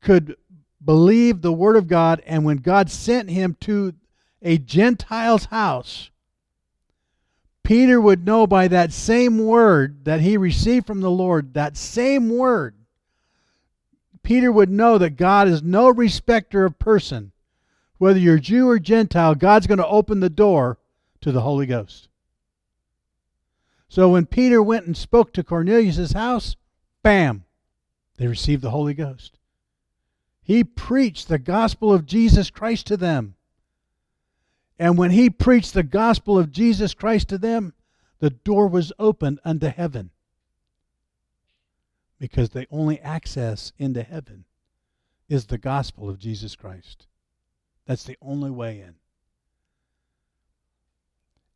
could 0.00 0.36
believe 0.84 1.40
the 1.40 1.52
Word 1.52 1.76
of 1.76 1.86
God. 1.86 2.22
And 2.26 2.44
when 2.44 2.58
God 2.58 2.90
sent 2.90 3.30
him 3.30 3.56
to 3.60 3.94
a 4.42 4.58
Gentile's 4.58 5.46
house, 5.46 6.10
Peter 7.62 8.00
would 8.00 8.26
know 8.26 8.46
by 8.46 8.68
that 8.68 8.92
same 8.92 9.38
word 9.38 10.04
that 10.04 10.20
he 10.20 10.36
received 10.36 10.86
from 10.86 11.00
the 11.00 11.10
Lord, 11.10 11.54
that 11.54 11.76
same 11.76 12.28
word, 12.28 12.74
Peter 14.22 14.52
would 14.52 14.70
know 14.70 14.98
that 14.98 15.16
God 15.16 15.48
is 15.48 15.62
no 15.62 15.88
respecter 15.88 16.64
of 16.64 16.78
person. 16.78 17.32
Whether 17.98 18.18
you're 18.18 18.38
Jew 18.38 18.68
or 18.68 18.78
Gentile, 18.78 19.34
God's 19.34 19.66
going 19.66 19.78
to 19.78 19.86
open 19.86 20.20
the 20.20 20.30
door 20.30 20.78
to 21.20 21.32
the 21.32 21.42
Holy 21.42 21.66
Ghost. 21.66 22.08
So 23.88 24.08
when 24.08 24.26
Peter 24.26 24.62
went 24.62 24.86
and 24.86 24.96
spoke 24.96 25.32
to 25.32 25.44
Cornelius' 25.44 26.12
house, 26.12 26.56
bam, 27.02 27.44
they 28.16 28.26
received 28.26 28.62
the 28.62 28.70
Holy 28.70 28.94
Ghost. 28.94 29.38
He 30.42 30.64
preached 30.64 31.28
the 31.28 31.38
gospel 31.38 31.92
of 31.92 32.06
Jesus 32.06 32.50
Christ 32.50 32.86
to 32.88 32.96
them. 32.96 33.34
And 34.82 34.98
when 34.98 35.12
he 35.12 35.30
preached 35.30 35.74
the 35.74 35.84
gospel 35.84 36.36
of 36.36 36.50
Jesus 36.50 36.92
Christ 36.92 37.28
to 37.28 37.38
them, 37.38 37.72
the 38.18 38.30
door 38.30 38.66
was 38.66 38.92
opened 38.98 39.38
unto 39.44 39.68
heaven. 39.68 40.10
Because 42.18 42.50
the 42.50 42.66
only 42.68 42.98
access 42.98 43.72
into 43.78 44.02
heaven 44.02 44.44
is 45.28 45.46
the 45.46 45.56
gospel 45.56 46.10
of 46.10 46.18
Jesus 46.18 46.56
Christ. 46.56 47.06
That's 47.86 48.02
the 48.02 48.16
only 48.20 48.50
way 48.50 48.80
in. 48.80 48.96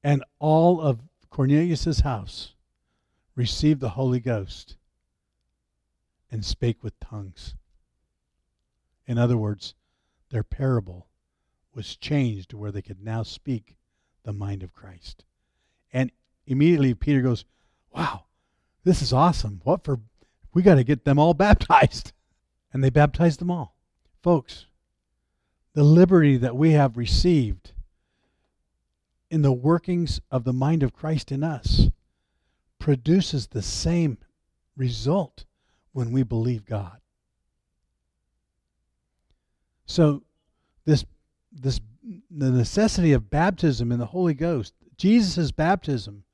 And 0.05 0.23
all 0.39 0.81
of 0.81 1.01
Cornelius's 1.29 2.03
house 2.03 2.53
received 3.35 3.81
the 3.81 3.89
Holy 3.89 4.21
Ghost 4.21 4.77
and 6.31 6.45
spake 6.45 6.81
with 6.81 7.01
tongues. 7.01 7.57
In 9.05 9.19
other 9.19 9.37
words, 9.37 9.75
their 10.31 10.45
parable 10.45 11.09
was 11.77 11.95
changed 11.95 12.49
to 12.51 12.57
where 12.57 12.73
they 12.73 12.83
could 12.83 13.05
now 13.05 13.23
speak 13.23 13.77
the 14.25 14.33
mind 14.33 14.63
of 14.63 14.73
Christ. 14.73 15.25
And 15.93 16.11
immediately 16.47 16.95
Peter 16.95 17.21
goes, 17.21 17.45
Wow, 17.95 18.25
this 18.83 19.03
is 19.03 19.13
awesome. 19.13 19.61
What 19.63 19.85
for? 19.85 20.01
We 20.53 20.63
got 20.63 20.77
to 20.77 20.85
get 20.85 21.05
them 21.05 21.19
all 21.19 21.35
baptized. 21.49 22.13
And 22.73 22.83
they 22.83 22.91
baptized 22.91 23.41
them 23.41 23.51
all. 23.51 23.77
Folks, 24.23 24.67
the 25.75 25.85
liberty 25.85 26.37
that 26.39 26.57
we 26.57 26.73
have 26.73 26.97
received 26.97 27.73
in 29.31 29.43
the 29.43 29.53
workings 29.53 30.21
of 30.31 30.45
the 30.45 30.53
mind 30.53 30.83
of 30.83 30.93
Christ 30.93 31.31
in 31.31 31.45
us 31.45 31.91
produces 32.79 33.49
the 33.49 33.63
same 33.63 34.19
result 34.77 35.45
when 35.93 36.13
we 36.13 36.23
believe 36.23 36.65
God. 36.65 37.01
So 39.87 40.23
this 40.85 41.05
this 41.61 41.81
the 42.31 42.51
necessity 42.51 43.13
of 43.13 43.31
baptism 43.31 43.91
in 43.91 43.99
the 43.99 44.07
Holy 44.07 44.35
Ghost, 44.35 44.75
Jesus' 44.97 45.51
baptism 45.51 46.25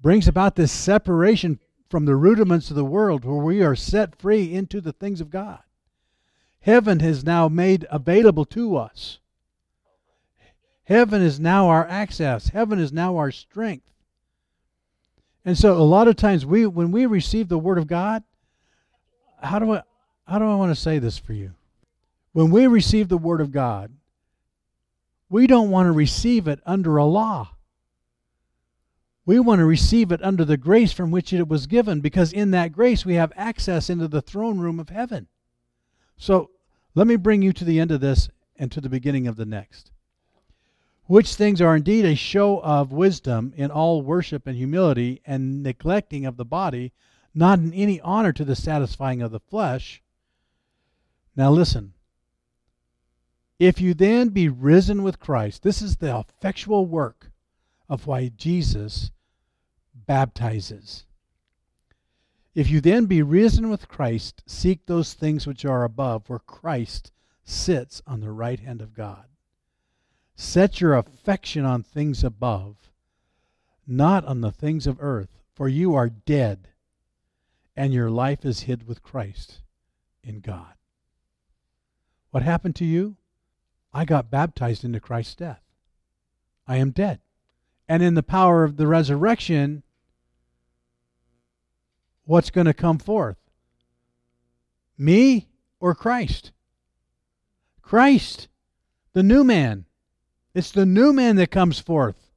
brings 0.00 0.26
about 0.26 0.56
this 0.56 0.72
separation 0.72 1.60
from 1.88 2.04
the 2.04 2.16
rudiments 2.16 2.70
of 2.70 2.76
the 2.76 2.84
world 2.84 3.24
where 3.24 3.42
we 3.42 3.62
are 3.62 3.76
set 3.76 4.16
free 4.16 4.52
into 4.52 4.80
the 4.80 4.92
things 4.92 5.20
of 5.20 5.30
God. 5.30 5.60
Heaven 6.60 7.00
has 7.00 7.24
now 7.24 7.48
made 7.48 7.86
available 7.90 8.44
to 8.46 8.76
us. 8.76 9.20
Heaven 10.84 11.22
is 11.22 11.38
now 11.38 11.68
our 11.68 11.86
access. 11.86 12.48
Heaven 12.48 12.78
is 12.78 12.92
now 12.92 13.16
our 13.16 13.30
strength. 13.30 13.86
And 15.44 15.56
so 15.56 15.76
a 15.76 15.84
lot 15.84 16.08
of 16.08 16.16
times 16.16 16.44
we 16.44 16.66
when 16.66 16.90
we 16.90 17.06
receive 17.06 17.48
the 17.48 17.58
word 17.58 17.78
of 17.78 17.86
God, 17.86 18.22
how 19.42 19.58
do 19.58 19.72
I 19.72 19.82
how 20.26 20.38
do 20.38 20.46
I 20.46 20.54
want 20.56 20.74
to 20.74 20.80
say 20.80 20.98
this 20.98 21.18
for 21.18 21.34
you? 21.34 21.54
When 22.32 22.50
we 22.50 22.66
receive 22.66 23.08
the 23.08 23.18
word 23.18 23.40
of 23.40 23.52
God, 23.52 23.92
we 25.28 25.46
don't 25.46 25.70
want 25.70 25.86
to 25.86 25.92
receive 25.92 26.46
it 26.48 26.60
under 26.66 26.96
a 26.96 27.04
law. 27.04 27.50
We 29.26 29.40
want 29.40 29.60
to 29.60 29.64
receive 29.64 30.12
it 30.12 30.22
under 30.22 30.44
the 30.44 30.58
grace 30.58 30.92
from 30.92 31.10
which 31.10 31.32
it 31.32 31.48
was 31.48 31.66
given 31.66 32.00
because 32.00 32.32
in 32.32 32.50
that 32.50 32.72
grace 32.72 33.06
we 33.06 33.14
have 33.14 33.32
access 33.36 33.88
into 33.88 34.06
the 34.06 34.20
throne 34.20 34.58
room 34.58 34.78
of 34.78 34.90
heaven. 34.90 35.28
So 36.16 36.50
let 36.94 37.06
me 37.06 37.16
bring 37.16 37.40
you 37.42 37.52
to 37.54 37.64
the 37.64 37.80
end 37.80 37.90
of 37.90 38.00
this 38.00 38.28
and 38.56 38.70
to 38.72 38.80
the 38.80 38.90
beginning 38.90 39.26
of 39.26 39.36
the 39.36 39.46
next. 39.46 39.90
Which 41.06 41.34
things 41.34 41.60
are 41.60 41.76
indeed 41.76 42.04
a 42.04 42.14
show 42.14 42.60
of 42.62 42.92
wisdom 42.92 43.52
in 43.56 43.70
all 43.70 44.02
worship 44.02 44.46
and 44.46 44.56
humility 44.56 45.20
and 45.26 45.62
neglecting 45.62 46.24
of 46.26 46.36
the 46.36 46.44
body, 46.44 46.92
not 47.34 47.58
in 47.58 47.72
any 47.72 48.00
honor 48.00 48.32
to 48.32 48.44
the 48.44 48.56
satisfying 48.56 49.20
of 49.22 49.30
the 49.30 49.40
flesh. 49.40 50.02
Now 51.34 51.50
listen. 51.50 51.94
If 53.64 53.80
you 53.80 53.94
then 53.94 54.28
be 54.28 54.50
risen 54.50 55.02
with 55.02 55.18
Christ, 55.18 55.62
this 55.62 55.80
is 55.80 55.96
the 55.96 56.18
effectual 56.18 56.84
work 56.84 57.30
of 57.88 58.06
why 58.06 58.28
Jesus 58.28 59.10
baptizes. 59.94 61.06
If 62.54 62.68
you 62.68 62.82
then 62.82 63.06
be 63.06 63.22
risen 63.22 63.70
with 63.70 63.88
Christ, 63.88 64.42
seek 64.44 64.84
those 64.84 65.14
things 65.14 65.46
which 65.46 65.64
are 65.64 65.82
above, 65.82 66.28
where 66.28 66.40
Christ 66.40 67.10
sits 67.42 68.02
on 68.06 68.20
the 68.20 68.32
right 68.32 68.60
hand 68.60 68.82
of 68.82 68.92
God. 68.92 69.24
Set 70.36 70.82
your 70.82 70.94
affection 70.94 71.64
on 71.64 71.82
things 71.82 72.22
above, 72.22 72.76
not 73.86 74.26
on 74.26 74.42
the 74.42 74.52
things 74.52 74.86
of 74.86 74.98
earth, 75.00 75.40
for 75.54 75.70
you 75.70 75.94
are 75.94 76.10
dead, 76.10 76.68
and 77.74 77.94
your 77.94 78.10
life 78.10 78.44
is 78.44 78.64
hid 78.64 78.86
with 78.86 79.02
Christ 79.02 79.62
in 80.22 80.40
God. 80.40 80.74
What 82.30 82.42
happened 82.42 82.76
to 82.76 82.84
you? 82.84 83.16
I 83.94 84.04
got 84.04 84.30
baptized 84.30 84.84
into 84.84 84.98
Christ's 84.98 85.36
death. 85.36 85.62
I 86.66 86.76
am 86.76 86.90
dead. 86.90 87.20
And 87.88 88.02
in 88.02 88.14
the 88.14 88.22
power 88.22 88.64
of 88.64 88.76
the 88.76 88.88
resurrection, 88.88 89.84
what's 92.24 92.50
going 92.50 92.66
to 92.66 92.74
come 92.74 92.98
forth? 92.98 93.36
Me 94.98 95.48
or 95.78 95.94
Christ? 95.94 96.50
Christ, 97.82 98.48
the 99.12 99.22
new 99.22 99.44
man. 99.44 99.84
It's 100.54 100.72
the 100.72 100.86
new 100.86 101.12
man 101.12 101.36
that 101.36 101.50
comes 101.50 101.78
forth 101.78 102.32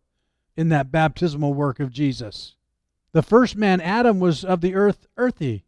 in 0.55 0.69
that 0.69 0.91
baptismal 0.91 1.53
work 1.53 1.79
of 1.79 1.91
Jesus. 1.91 2.55
The 3.13 3.21
first 3.23 3.55
man, 3.55 3.81
Adam, 3.81 4.19
was 4.19 4.43
of 4.43 4.61
the 4.61 4.75
earth, 4.75 5.07
earthy. 5.17 5.63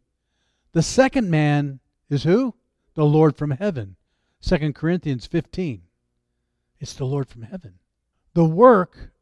The 0.72 0.82
second 0.82 1.30
man 1.30 1.80
is 2.08 2.24
who? 2.24 2.54
The 2.94 3.04
Lord 3.04 3.36
from 3.36 3.52
heaven. 3.52 3.96
2 4.42 4.72
Corinthians 4.72 5.26
15. 5.26 5.82
It's 6.78 6.94
the 6.94 7.04
Lord 7.04 7.28
from 7.28 7.42
heaven. 7.42 7.74
The 8.34 8.44
work 8.44 9.12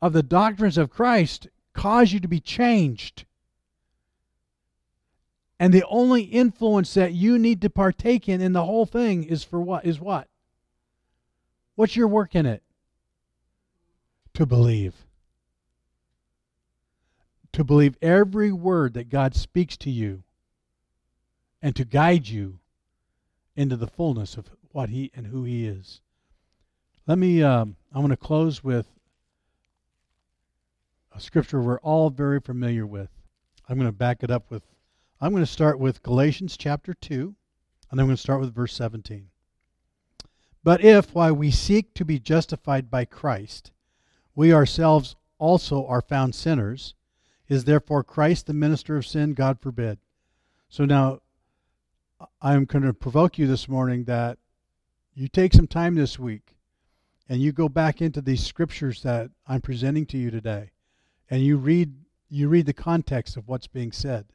of 0.00 0.12
the 0.12 0.22
doctrines 0.22 0.78
of 0.78 0.90
Christ 0.90 1.48
cause 1.72 2.12
you 2.12 2.20
to 2.20 2.28
be 2.28 2.40
changed. 2.40 3.24
And 5.58 5.72
the 5.72 5.84
only 5.88 6.22
influence 6.22 6.94
that 6.94 7.12
you 7.12 7.38
need 7.38 7.60
to 7.62 7.70
partake 7.70 8.28
in 8.28 8.40
in 8.40 8.52
the 8.52 8.64
whole 8.64 8.86
thing 8.86 9.24
is 9.24 9.44
for 9.44 9.60
what? 9.60 9.84
Is 9.84 10.00
what? 10.00 10.28
What's 11.74 11.96
your 11.96 12.08
work 12.08 12.34
in 12.34 12.46
it? 12.46 12.62
To 14.34 14.46
believe. 14.46 14.94
To 17.52 17.64
believe 17.64 17.96
every 18.02 18.50
word 18.50 18.94
that 18.94 19.08
God 19.08 19.34
speaks 19.34 19.76
to 19.78 19.90
you 19.90 20.22
and 21.60 21.76
to 21.76 21.84
guide 21.84 22.28
you 22.28 22.58
into 23.56 23.76
the 23.76 23.86
fullness 23.86 24.36
of 24.36 24.50
what 24.70 24.90
He 24.90 25.10
and 25.14 25.26
who 25.26 25.44
He 25.44 25.66
is. 25.66 26.00
Let 27.06 27.18
me, 27.18 27.42
um, 27.42 27.76
I'm 27.92 28.00
going 28.00 28.10
to 28.10 28.16
close 28.16 28.62
with 28.62 28.86
a 31.14 31.20
scripture 31.20 31.60
we're 31.60 31.80
all 31.80 32.10
very 32.10 32.40
familiar 32.40 32.86
with. 32.86 33.10
I'm 33.68 33.76
going 33.76 33.88
to 33.88 33.92
back 33.92 34.22
it 34.22 34.30
up 34.30 34.50
with, 34.50 34.62
I'm 35.20 35.32
going 35.32 35.42
to 35.42 35.50
start 35.50 35.78
with 35.78 36.02
Galatians 36.02 36.56
chapter 36.56 36.94
2, 36.94 37.34
and 37.90 38.00
I'm 38.00 38.06
going 38.06 38.16
to 38.16 38.22
start 38.22 38.40
with 38.40 38.54
verse 38.54 38.74
17. 38.74 39.28
But 40.64 40.82
if, 40.84 41.14
while 41.14 41.34
we 41.34 41.50
seek 41.50 41.92
to 41.94 42.04
be 42.04 42.18
justified 42.18 42.90
by 42.90 43.04
Christ, 43.04 43.72
we 44.34 44.52
ourselves 44.52 45.16
also 45.38 45.84
are 45.86 46.00
found 46.00 46.34
sinners, 46.34 46.94
is 47.48 47.64
therefore 47.64 48.04
Christ 48.04 48.46
the 48.46 48.54
minister 48.54 48.96
of 48.96 49.06
sin? 49.06 49.34
God 49.34 49.60
forbid. 49.60 49.98
So 50.68 50.84
now, 50.84 51.20
I'm 52.40 52.64
going 52.64 52.84
to 52.84 52.92
provoke 52.92 53.38
you 53.38 53.46
this 53.46 53.68
morning 53.68 54.04
that 54.04 54.38
you 55.14 55.28
take 55.28 55.52
some 55.52 55.66
time 55.66 55.94
this 55.94 56.18
week 56.18 56.56
and 57.28 57.40
you 57.40 57.52
go 57.52 57.68
back 57.68 58.00
into 58.02 58.20
these 58.20 58.44
scriptures 58.44 59.02
that 59.02 59.30
I'm 59.46 59.60
presenting 59.60 60.06
to 60.06 60.18
you 60.18 60.30
today 60.30 60.70
and 61.30 61.42
you 61.42 61.56
read 61.56 61.94
you 62.28 62.48
read 62.48 62.66
the 62.66 62.72
context 62.72 63.36
of 63.36 63.46
what's 63.46 63.66
being 63.66 63.92
said 63.92 64.26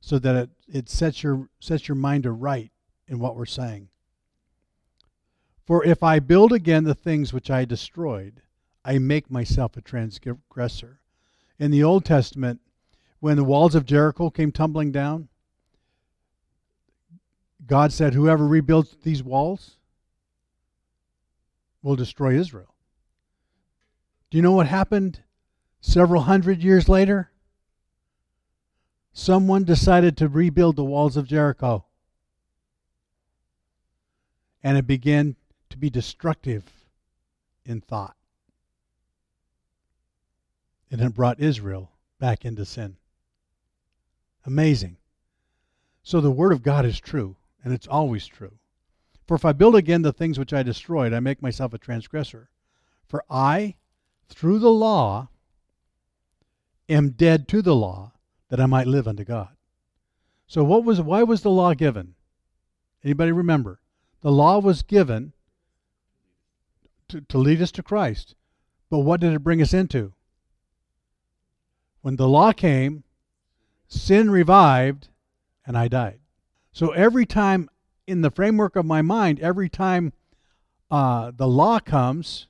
so 0.00 0.18
that 0.18 0.34
it, 0.34 0.50
it 0.68 0.88
sets 0.88 1.22
your 1.22 1.48
sets 1.60 1.88
your 1.88 1.96
mind 1.96 2.24
to 2.24 2.32
right 2.32 2.70
in 3.06 3.18
what 3.18 3.36
we're 3.36 3.46
saying. 3.46 3.88
For 5.64 5.84
if 5.84 6.02
I 6.02 6.18
build 6.18 6.52
again 6.52 6.84
the 6.84 6.94
things 6.94 7.32
which 7.32 7.50
I 7.50 7.64
destroyed, 7.64 8.42
I 8.84 8.98
make 8.98 9.30
myself 9.30 9.76
a 9.76 9.80
transgressor. 9.80 11.00
In 11.58 11.70
the 11.70 11.82
Old 11.82 12.04
Testament, 12.04 12.60
when 13.20 13.36
the 13.36 13.44
walls 13.44 13.74
of 13.74 13.84
Jericho 13.84 14.30
came 14.30 14.52
tumbling 14.52 14.92
down, 14.92 15.28
God 17.68 17.92
said, 17.92 18.14
Whoever 18.14 18.46
rebuilds 18.46 18.96
these 19.02 19.22
walls, 19.22 19.76
will 21.82 21.96
destroy 21.96 22.38
Israel. 22.38 22.74
Do 24.30 24.36
you 24.36 24.42
know 24.42 24.52
what 24.52 24.66
happened 24.66 25.22
several 25.80 26.22
hundred 26.22 26.62
years 26.62 26.88
later? 26.88 27.30
Someone 29.12 29.64
decided 29.64 30.16
to 30.16 30.28
rebuild 30.28 30.76
the 30.76 30.84
walls 30.84 31.16
of 31.16 31.26
Jericho. 31.26 31.84
And 34.62 34.76
it 34.76 34.86
began 34.86 35.36
to 35.70 35.78
be 35.78 35.88
destructive 35.88 36.64
in 37.64 37.80
thought. 37.80 38.16
And 40.90 41.00
it 41.00 41.14
brought 41.14 41.40
Israel 41.40 41.92
back 42.18 42.44
into 42.44 42.64
sin. 42.64 42.96
Amazing. 44.44 44.96
So 46.02 46.20
the 46.20 46.30
Word 46.30 46.52
of 46.52 46.62
God 46.62 46.84
is 46.86 46.98
true, 46.98 47.36
and 47.68 47.74
it's 47.74 47.86
always 47.86 48.26
true. 48.26 48.54
For 49.26 49.34
if 49.34 49.44
I 49.44 49.52
build 49.52 49.76
again 49.76 50.00
the 50.00 50.10
things 50.10 50.38
which 50.38 50.54
I 50.54 50.62
destroyed, 50.62 51.12
I 51.12 51.20
make 51.20 51.42
myself 51.42 51.74
a 51.74 51.78
transgressor. 51.78 52.48
For 53.06 53.22
I, 53.28 53.74
through 54.26 54.60
the 54.60 54.70
law, 54.70 55.28
am 56.88 57.10
dead 57.10 57.46
to 57.48 57.60
the 57.60 57.76
law, 57.76 58.14
that 58.48 58.58
I 58.58 58.64
might 58.64 58.86
live 58.86 59.06
unto 59.06 59.22
God. 59.22 59.50
So 60.46 60.64
what 60.64 60.82
was 60.82 61.02
why 61.02 61.24
was 61.24 61.42
the 61.42 61.50
law 61.50 61.74
given? 61.74 62.14
Anybody 63.04 63.32
remember? 63.32 63.80
The 64.22 64.32
law 64.32 64.60
was 64.60 64.80
given 64.80 65.34
to, 67.08 67.20
to 67.20 67.36
lead 67.36 67.60
us 67.60 67.72
to 67.72 67.82
Christ. 67.82 68.34
But 68.88 69.00
what 69.00 69.20
did 69.20 69.34
it 69.34 69.44
bring 69.44 69.60
us 69.60 69.74
into? 69.74 70.14
When 72.00 72.16
the 72.16 72.28
law 72.28 72.52
came, 72.52 73.04
sin 73.88 74.30
revived, 74.30 75.08
and 75.66 75.76
I 75.76 75.88
died. 75.88 76.20
So 76.72 76.90
every 76.90 77.26
time 77.26 77.68
in 78.06 78.22
the 78.22 78.30
framework 78.30 78.76
of 78.76 78.86
my 78.86 79.02
mind, 79.02 79.40
every 79.40 79.68
time 79.68 80.12
uh, 80.90 81.32
the 81.34 81.46
law 81.48 81.78
comes 81.78 82.46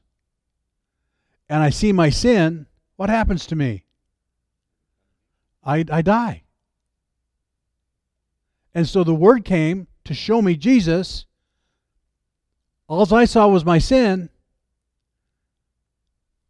and 1.48 1.62
I 1.62 1.70
see 1.70 1.92
my 1.92 2.10
sin, 2.10 2.66
what 2.96 3.08
happens 3.08 3.46
to 3.46 3.56
me? 3.56 3.84
I, 5.64 5.84
I 5.90 6.02
die. 6.02 6.42
And 8.74 8.88
so 8.88 9.02
the 9.02 9.14
word 9.14 9.44
came 9.44 9.86
to 10.04 10.14
show 10.14 10.40
me 10.40 10.56
Jesus. 10.56 11.26
All 12.86 13.12
I 13.14 13.24
saw 13.24 13.48
was 13.48 13.64
my 13.64 13.78
sin, 13.78 14.30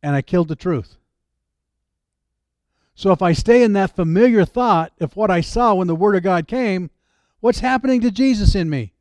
and 0.02 0.14
I 0.14 0.22
killed 0.22 0.48
the 0.48 0.56
truth. 0.56 0.96
So 2.94 3.12
if 3.12 3.22
I 3.22 3.32
stay 3.32 3.62
in 3.62 3.72
that 3.74 3.94
familiar 3.94 4.44
thought 4.44 4.92
if 4.98 5.16
what 5.16 5.30
I 5.30 5.40
saw 5.40 5.74
when 5.74 5.86
the 5.86 5.94
Word 5.94 6.16
of 6.16 6.22
God 6.22 6.48
came, 6.48 6.90
what's 7.40 7.60
happening 7.60 8.00
to 8.02 8.10
Jesus 8.10 8.54
in 8.54 8.68
me? 8.70 8.94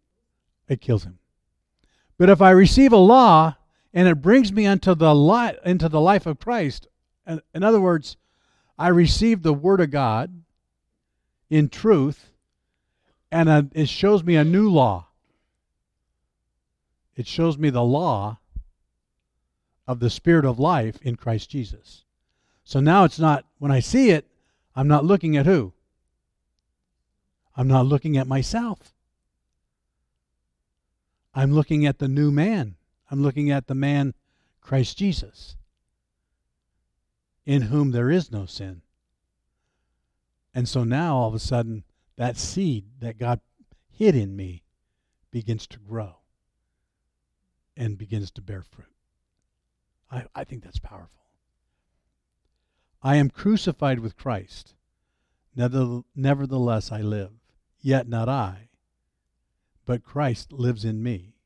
It 0.67 0.81
kills 0.81 1.03
him. 1.03 1.19
But 2.17 2.29
if 2.29 2.41
I 2.41 2.49
receive 2.51 2.91
a 2.91 2.97
law 2.97 3.55
and 3.93 4.07
it 4.07 4.21
brings 4.21 4.51
me 4.51 4.65
into 4.65 4.95
the 4.95 5.13
life 5.15 5.57
into 5.65 5.89
the 5.89 6.01
life 6.01 6.25
of 6.25 6.39
Christ, 6.39 6.87
in 7.25 7.63
other 7.63 7.81
words, 7.81 8.17
I 8.77 8.89
receive 8.89 9.41
the 9.41 9.53
Word 9.53 9.81
of 9.81 9.91
God 9.91 10.43
in 11.49 11.69
truth, 11.69 12.31
and 13.31 13.71
it 13.73 13.89
shows 13.89 14.23
me 14.23 14.35
a 14.35 14.43
new 14.43 14.69
law. 14.69 15.07
It 17.15 17.27
shows 17.27 17.57
me 17.57 17.69
the 17.69 17.83
law 17.83 18.39
of 19.87 19.99
the 19.99 20.09
Spirit 20.09 20.45
of 20.45 20.59
life 20.59 20.99
in 21.01 21.15
Christ 21.15 21.49
Jesus. 21.49 22.03
So 22.63 22.79
now 22.79 23.05
it's 23.05 23.19
not, 23.19 23.45
when 23.57 23.71
I 23.71 23.79
see 23.79 24.11
it, 24.11 24.27
I'm 24.75 24.87
not 24.87 25.05
looking 25.05 25.37
at 25.37 25.45
who? 25.45 25.73
I'm 27.57 27.67
not 27.67 27.87
looking 27.87 28.15
at 28.17 28.27
myself. 28.27 28.93
I'm 31.33 31.51
looking 31.51 31.85
at 31.85 31.97
the 31.99 32.07
new 32.07 32.31
man. 32.31 32.75
I'm 33.09 33.23
looking 33.23 33.49
at 33.49 33.67
the 33.67 33.75
man, 33.75 34.13
Christ 34.61 34.97
Jesus, 34.97 35.57
in 37.45 37.63
whom 37.63 37.91
there 37.91 38.11
is 38.11 38.31
no 38.31 38.45
sin. 38.45 38.83
And 40.53 40.69
so 40.69 40.83
now 40.83 41.17
all 41.17 41.27
of 41.27 41.33
a 41.33 41.39
sudden, 41.39 41.83
that 42.15 42.37
seed 42.37 42.85
that 42.99 43.17
God 43.17 43.39
hid 43.89 44.15
in 44.15 44.35
me 44.35 44.63
begins 45.31 45.67
to 45.67 45.79
grow 45.79 46.17
and 47.75 47.97
begins 47.97 48.31
to 48.31 48.41
bear 48.41 48.63
fruit. 48.63 48.87
I, 50.11 50.25
I 50.35 50.43
think 50.43 50.63
that's 50.63 50.79
powerful. 50.79 51.21
I 53.03 53.17
am 53.17 53.29
crucified 53.29 53.99
with 53.99 54.17
Christ. 54.17 54.73
Nevertheless, 55.55 56.91
I 56.91 57.01
live. 57.01 57.31
Yet 57.87 58.09
not 58.09 58.27
I, 58.27 58.67
but 59.85 60.03
Christ 60.03 60.51
lives 60.51 60.83
in 60.83 61.01
me. 61.01 61.37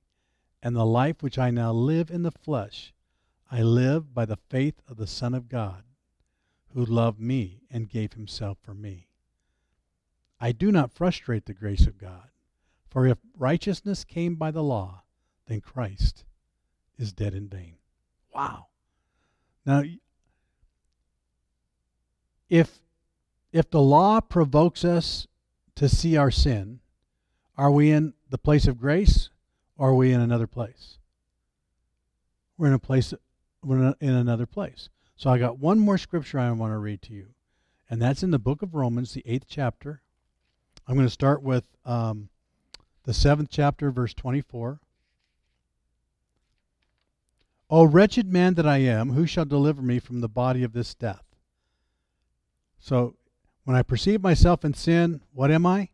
And 0.64 0.76
the 0.76 0.88
life 0.88 1.22
which 1.22 1.38
I 1.38 1.52
now 1.52 1.72
live 1.72 2.10
in 2.10 2.24
the 2.24 2.32
flesh, 2.32 2.96
I 3.52 3.62
live 3.62 4.16
by 4.16 4.26
the 4.26 4.40
faith 4.50 4.82
of 4.88 4.98
the 4.98 5.06
Son 5.06 5.36
of 5.36 5.48
God, 5.48 5.84
who 6.74 6.84
loved 6.84 7.20
me 7.20 7.62
and 7.70 7.88
gave 7.88 8.14
himself 8.14 8.58
for 8.60 8.74
me. 8.74 9.10
I 10.40 10.52
do 10.52 10.72
not 10.72 10.92
frustrate 10.92 11.46
the 11.46 11.54
grace 11.54 11.86
of 11.86 12.00
God, 12.00 12.30
for 12.90 13.06
if 13.06 13.20
righteousness 13.38 14.04
came 14.04 14.34
by 14.34 14.50
the 14.50 14.64
law, 14.64 15.04
then 15.46 15.62
Christ 15.62 16.26
is 16.98 17.14
dead 17.14 17.36
in 17.36 17.50
vain. 17.50 17.76
Wow. 18.34 18.66
Now, 19.64 19.84
if 22.50 22.80
if 23.52 23.70
the 23.70 23.82
law 23.82 24.22
provokes 24.22 24.84
us 24.84 25.28
to 25.76 25.90
see 25.90 26.18
our 26.18 26.32
sin, 26.32 26.80
are 27.58 27.72
we 27.72 27.92
in 27.92 28.14
the 28.30 28.38
place 28.38 28.68
of 28.68 28.78
grace 28.78 29.30
or 29.78 29.90
are 29.90 29.96
we 29.96 30.12
in 30.12 30.22
another 30.22 30.48
place? 30.48 30.98
We're 32.58 32.68
in 32.68 32.74
a 32.74 32.80
place 32.80 33.14
we're 33.64 33.94
in 34.00 34.10
another 34.14 34.46
place. 34.46 34.90
So 35.16 35.30
I 35.30 35.38
got 35.38 35.60
one 35.60 35.80
more 35.80 35.98
scripture 35.98 36.40
I 36.40 36.52
want 36.52 36.74
to 36.74 36.78
read 36.78 37.02
to 37.04 37.14
you, 37.14 37.28
and 37.90 38.02
that's 38.02 38.24
in 38.24 38.32
the 38.32 38.40
book 38.40 38.62
of 38.62 38.74
Romans, 38.74 39.14
the 39.14 39.24
eighth 39.26 39.46
chapter. 39.48 40.02
I'm 40.88 40.96
going 40.96 41.06
to 41.06 41.12
start 41.12 41.44
with 41.44 41.64
um, 41.86 42.30
the 43.04 43.14
seventh 43.14 43.50
chapter, 43.52 43.92
verse 43.92 44.14
24. 44.14 44.80
O 47.70 47.84
wretched 47.86 48.34
man 48.34 48.56
that 48.56 48.68
I 48.68 48.80
am, 48.80 49.12
who 49.12 49.26
shall 49.26 49.46
deliver 49.46 49.82
me 49.82 50.00
from 50.00 50.22
the 50.22 50.28
body 50.28 50.64
of 50.64 50.74
this 50.74 50.94
death? 50.94 51.24
So 52.80 53.16
when 53.64 53.76
I 53.76 53.84
perceive 53.84 54.22
myself 54.22 54.66
in 54.66 54.74
sin, 54.74 55.22
what 55.34 55.52
am 55.52 55.66
I? 55.66 55.90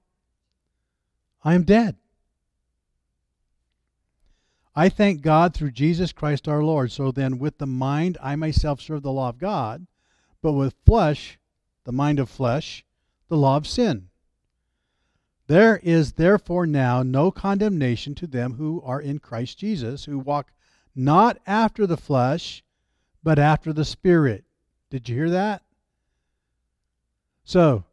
I 1.43 1.53
am 1.53 1.63
dead. 1.63 1.95
I 4.75 4.89
thank 4.89 5.21
God 5.21 5.53
through 5.53 5.71
Jesus 5.71 6.11
Christ 6.11 6.47
our 6.47 6.63
Lord. 6.63 6.91
So 6.91 7.11
then, 7.11 7.39
with 7.39 7.57
the 7.57 7.65
mind, 7.65 8.17
I 8.21 8.35
myself 8.35 8.79
serve 8.79 9.01
the 9.01 9.11
law 9.11 9.29
of 9.29 9.39
God, 9.39 9.87
but 10.41 10.53
with 10.53 10.75
flesh, 10.85 11.39
the 11.83 11.91
mind 11.91 12.19
of 12.19 12.29
flesh, 12.29 12.85
the 13.27 13.37
law 13.37 13.57
of 13.57 13.67
sin. 13.67 14.09
There 15.47 15.77
is 15.77 16.13
therefore 16.13 16.67
now 16.67 17.01
no 17.01 17.31
condemnation 17.31 18.13
to 18.15 18.27
them 18.27 18.53
who 18.53 18.81
are 18.83 19.01
in 19.01 19.19
Christ 19.19 19.57
Jesus, 19.57 20.05
who 20.05 20.19
walk 20.19 20.51
not 20.95 21.39
after 21.47 21.87
the 21.87 21.97
flesh, 21.97 22.63
but 23.23 23.39
after 23.39 23.73
the 23.73 23.85
Spirit. 23.85 24.43
Did 24.89 25.09
you 25.09 25.15
hear 25.15 25.29
that? 25.29 25.63
So, 27.47 27.85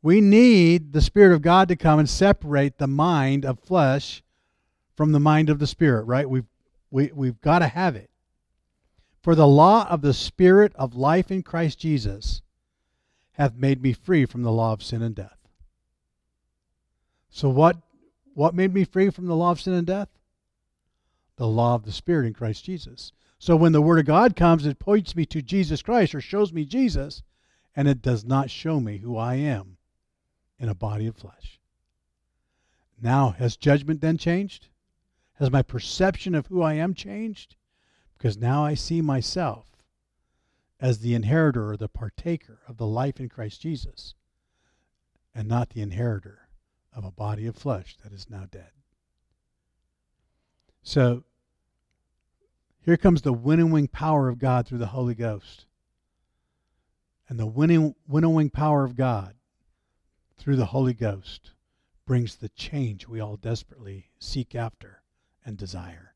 we 0.00 0.20
need 0.20 0.92
the 0.92 1.00
Spirit 1.00 1.34
of 1.34 1.42
God 1.42 1.66
to 1.68 1.76
come 1.76 1.98
and 1.98 2.08
separate 2.08 2.78
the 2.78 2.86
mind 2.86 3.44
of 3.44 3.58
flesh 3.58 4.22
from 4.94 5.10
the 5.10 5.18
mind 5.18 5.50
of 5.50 5.58
the 5.58 5.66
Spirit, 5.66 6.04
right? 6.04 6.30
We've, 6.30 6.46
we, 6.92 7.10
we've 7.12 7.40
got 7.40 7.58
to 7.58 7.66
have 7.66 7.96
it. 7.96 8.10
For 9.22 9.34
the 9.34 9.48
law 9.48 9.88
of 9.90 10.02
the 10.02 10.14
Spirit 10.14 10.72
of 10.76 10.94
life 10.94 11.32
in 11.32 11.42
Christ 11.42 11.80
Jesus 11.80 12.42
hath 13.32 13.56
made 13.56 13.82
me 13.82 13.92
free 13.92 14.24
from 14.24 14.42
the 14.42 14.52
law 14.52 14.72
of 14.72 14.84
sin 14.84 15.02
and 15.02 15.16
death. 15.16 15.36
So, 17.28 17.48
what, 17.48 17.76
what 18.34 18.54
made 18.54 18.72
me 18.72 18.84
free 18.84 19.10
from 19.10 19.26
the 19.26 19.34
law 19.34 19.50
of 19.50 19.60
sin 19.60 19.72
and 19.72 19.86
death? 19.86 20.08
the 21.36 21.46
law 21.46 21.74
of 21.74 21.84
the 21.84 21.92
Spirit 21.92 22.26
in 22.26 22.32
Christ 22.32 22.64
Jesus. 22.64 23.12
So 23.38 23.56
when 23.56 23.72
the 23.72 23.82
Word 23.82 23.98
of 23.98 24.06
God 24.06 24.34
comes, 24.34 24.64
it 24.64 24.78
points 24.78 25.14
me 25.14 25.26
to 25.26 25.42
Jesus 25.42 25.82
Christ 25.82 26.14
or 26.14 26.20
shows 26.20 26.52
me 26.52 26.64
Jesus, 26.64 27.22
and 27.76 27.86
it 27.86 28.00
does 28.00 28.24
not 28.24 28.50
show 28.50 28.80
me 28.80 28.98
who 28.98 29.16
I 29.16 29.34
am 29.34 29.76
in 30.58 30.70
a 30.70 30.74
body 30.74 31.06
of 31.06 31.14
flesh. 31.14 31.60
Now, 33.00 33.30
has 33.38 33.56
judgment 33.56 34.00
then 34.00 34.16
changed? 34.16 34.68
Has 35.34 35.50
my 35.50 35.60
perception 35.60 36.34
of 36.34 36.46
who 36.46 36.62
I 36.62 36.72
am 36.72 36.94
changed? 36.94 37.56
Because 38.16 38.38
now 38.38 38.64
I 38.64 38.72
see 38.72 39.02
myself 39.02 39.66
as 40.80 41.00
the 41.00 41.14
inheritor 41.14 41.70
or 41.70 41.76
the 41.76 41.88
partaker 41.88 42.60
of 42.66 42.78
the 42.78 42.86
life 42.86 43.20
in 43.20 43.28
Christ 43.28 43.60
Jesus, 43.60 44.14
and 45.34 45.46
not 45.46 45.70
the 45.70 45.82
inheritor 45.82 46.48
of 46.94 47.04
a 47.04 47.10
body 47.10 47.46
of 47.46 47.56
flesh 47.56 47.96
that 48.02 48.12
is 48.12 48.30
now 48.30 48.46
dead. 48.50 48.70
So 50.82 51.24
here 52.80 52.96
comes 52.96 53.22
the 53.22 53.32
winnowing 53.32 53.88
power 53.88 54.28
of 54.28 54.38
God 54.38 54.66
through 54.66 54.78
the 54.78 54.86
Holy 54.86 55.14
Ghost. 55.14 55.65
And 57.28 57.38
the 57.38 57.46
winning, 57.46 57.94
winnowing 58.06 58.50
power 58.50 58.84
of 58.84 58.96
God 58.96 59.34
through 60.38 60.56
the 60.56 60.66
Holy 60.66 60.94
Ghost 60.94 61.52
brings 62.06 62.36
the 62.36 62.48
change 62.50 63.08
we 63.08 63.20
all 63.20 63.36
desperately 63.36 64.10
seek 64.18 64.54
after 64.54 65.02
and 65.44 65.56
desire. 65.56 66.14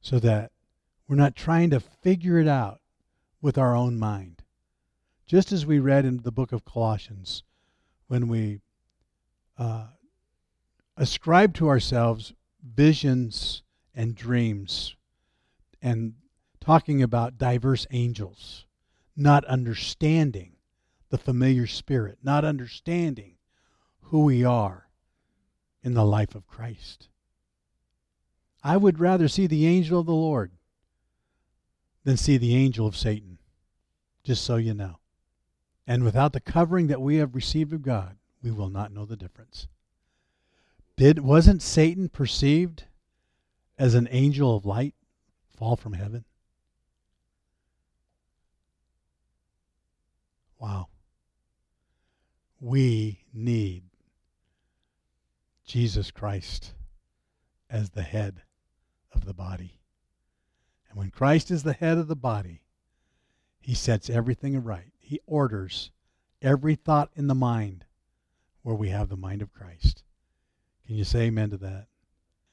so 0.00 0.18
that 0.18 0.50
we're 1.08 1.16
not 1.16 1.36
trying 1.36 1.70
to 1.70 1.80
figure 1.80 2.38
it 2.38 2.48
out 2.48 2.80
with 3.40 3.56
our 3.56 3.74
own 3.74 3.98
mind. 3.98 4.42
Just 5.26 5.52
as 5.52 5.64
we 5.64 5.78
read 5.78 6.04
in 6.04 6.18
the 6.18 6.32
book 6.32 6.52
of 6.52 6.64
Colossians, 6.64 7.44
when 8.08 8.28
we 8.28 8.60
uh, 9.56 9.86
ascribe 10.96 11.54
to 11.54 11.68
ourselves 11.68 12.34
visions 12.62 13.62
and 13.94 14.14
dreams 14.14 14.96
and 15.80 16.14
talking 16.60 17.02
about 17.02 17.38
diverse 17.38 17.86
angels, 17.92 18.66
not 19.16 19.44
understanding 19.44 20.52
the 21.10 21.18
familiar 21.18 21.66
spirit, 21.66 22.18
not 22.22 22.44
understanding 22.44 23.34
who 24.02 24.24
we 24.24 24.44
are 24.44 24.88
in 25.82 25.94
the 25.94 26.04
life 26.04 26.34
of 26.34 26.46
Christ. 26.46 27.08
I 28.62 28.76
would 28.76 29.00
rather 29.00 29.28
see 29.28 29.46
the 29.46 29.66
angel 29.66 30.00
of 30.00 30.06
the 30.06 30.12
Lord 30.12 30.52
than 32.04 32.16
see 32.16 32.36
the 32.36 32.54
angel 32.54 32.86
of 32.86 32.96
Satan, 32.96 33.38
just 34.24 34.44
so 34.44 34.56
you 34.56 34.74
know. 34.74 34.98
And 35.86 36.04
without 36.04 36.32
the 36.32 36.40
covering 36.40 36.86
that 36.86 37.00
we 37.00 37.16
have 37.16 37.34
received 37.34 37.72
of 37.72 37.82
God, 37.82 38.16
we 38.42 38.50
will 38.50 38.70
not 38.70 38.92
know 38.92 39.04
the 39.04 39.16
difference. 39.16 39.68
Did 40.96 41.20
wasn't 41.20 41.62
Satan 41.62 42.08
perceived 42.08 42.84
as 43.78 43.94
an 43.94 44.08
angel 44.10 44.56
of 44.56 44.64
light 44.64 44.94
fall 45.56 45.76
from 45.76 45.94
heaven? 45.94 46.24
Wow. 50.62 50.86
We 52.60 53.24
need 53.34 53.82
Jesus 55.66 56.12
Christ 56.12 56.74
as 57.68 57.90
the 57.90 58.02
head 58.02 58.42
of 59.12 59.24
the 59.24 59.34
body. 59.34 59.80
And 60.88 60.96
when 60.96 61.10
Christ 61.10 61.50
is 61.50 61.64
the 61.64 61.72
head 61.72 61.98
of 61.98 62.06
the 62.06 62.14
body, 62.14 62.62
he 63.60 63.74
sets 63.74 64.08
everything 64.08 64.62
right. 64.62 64.92
He 65.00 65.18
orders 65.26 65.90
every 66.40 66.76
thought 66.76 67.10
in 67.16 67.26
the 67.26 67.34
mind 67.34 67.84
where 68.62 68.76
we 68.76 68.90
have 68.90 69.08
the 69.08 69.16
mind 69.16 69.42
of 69.42 69.52
Christ. 69.52 70.04
Can 70.86 70.94
you 70.94 71.02
say 71.02 71.22
amen 71.22 71.50
to 71.50 71.56
that? 71.56 71.88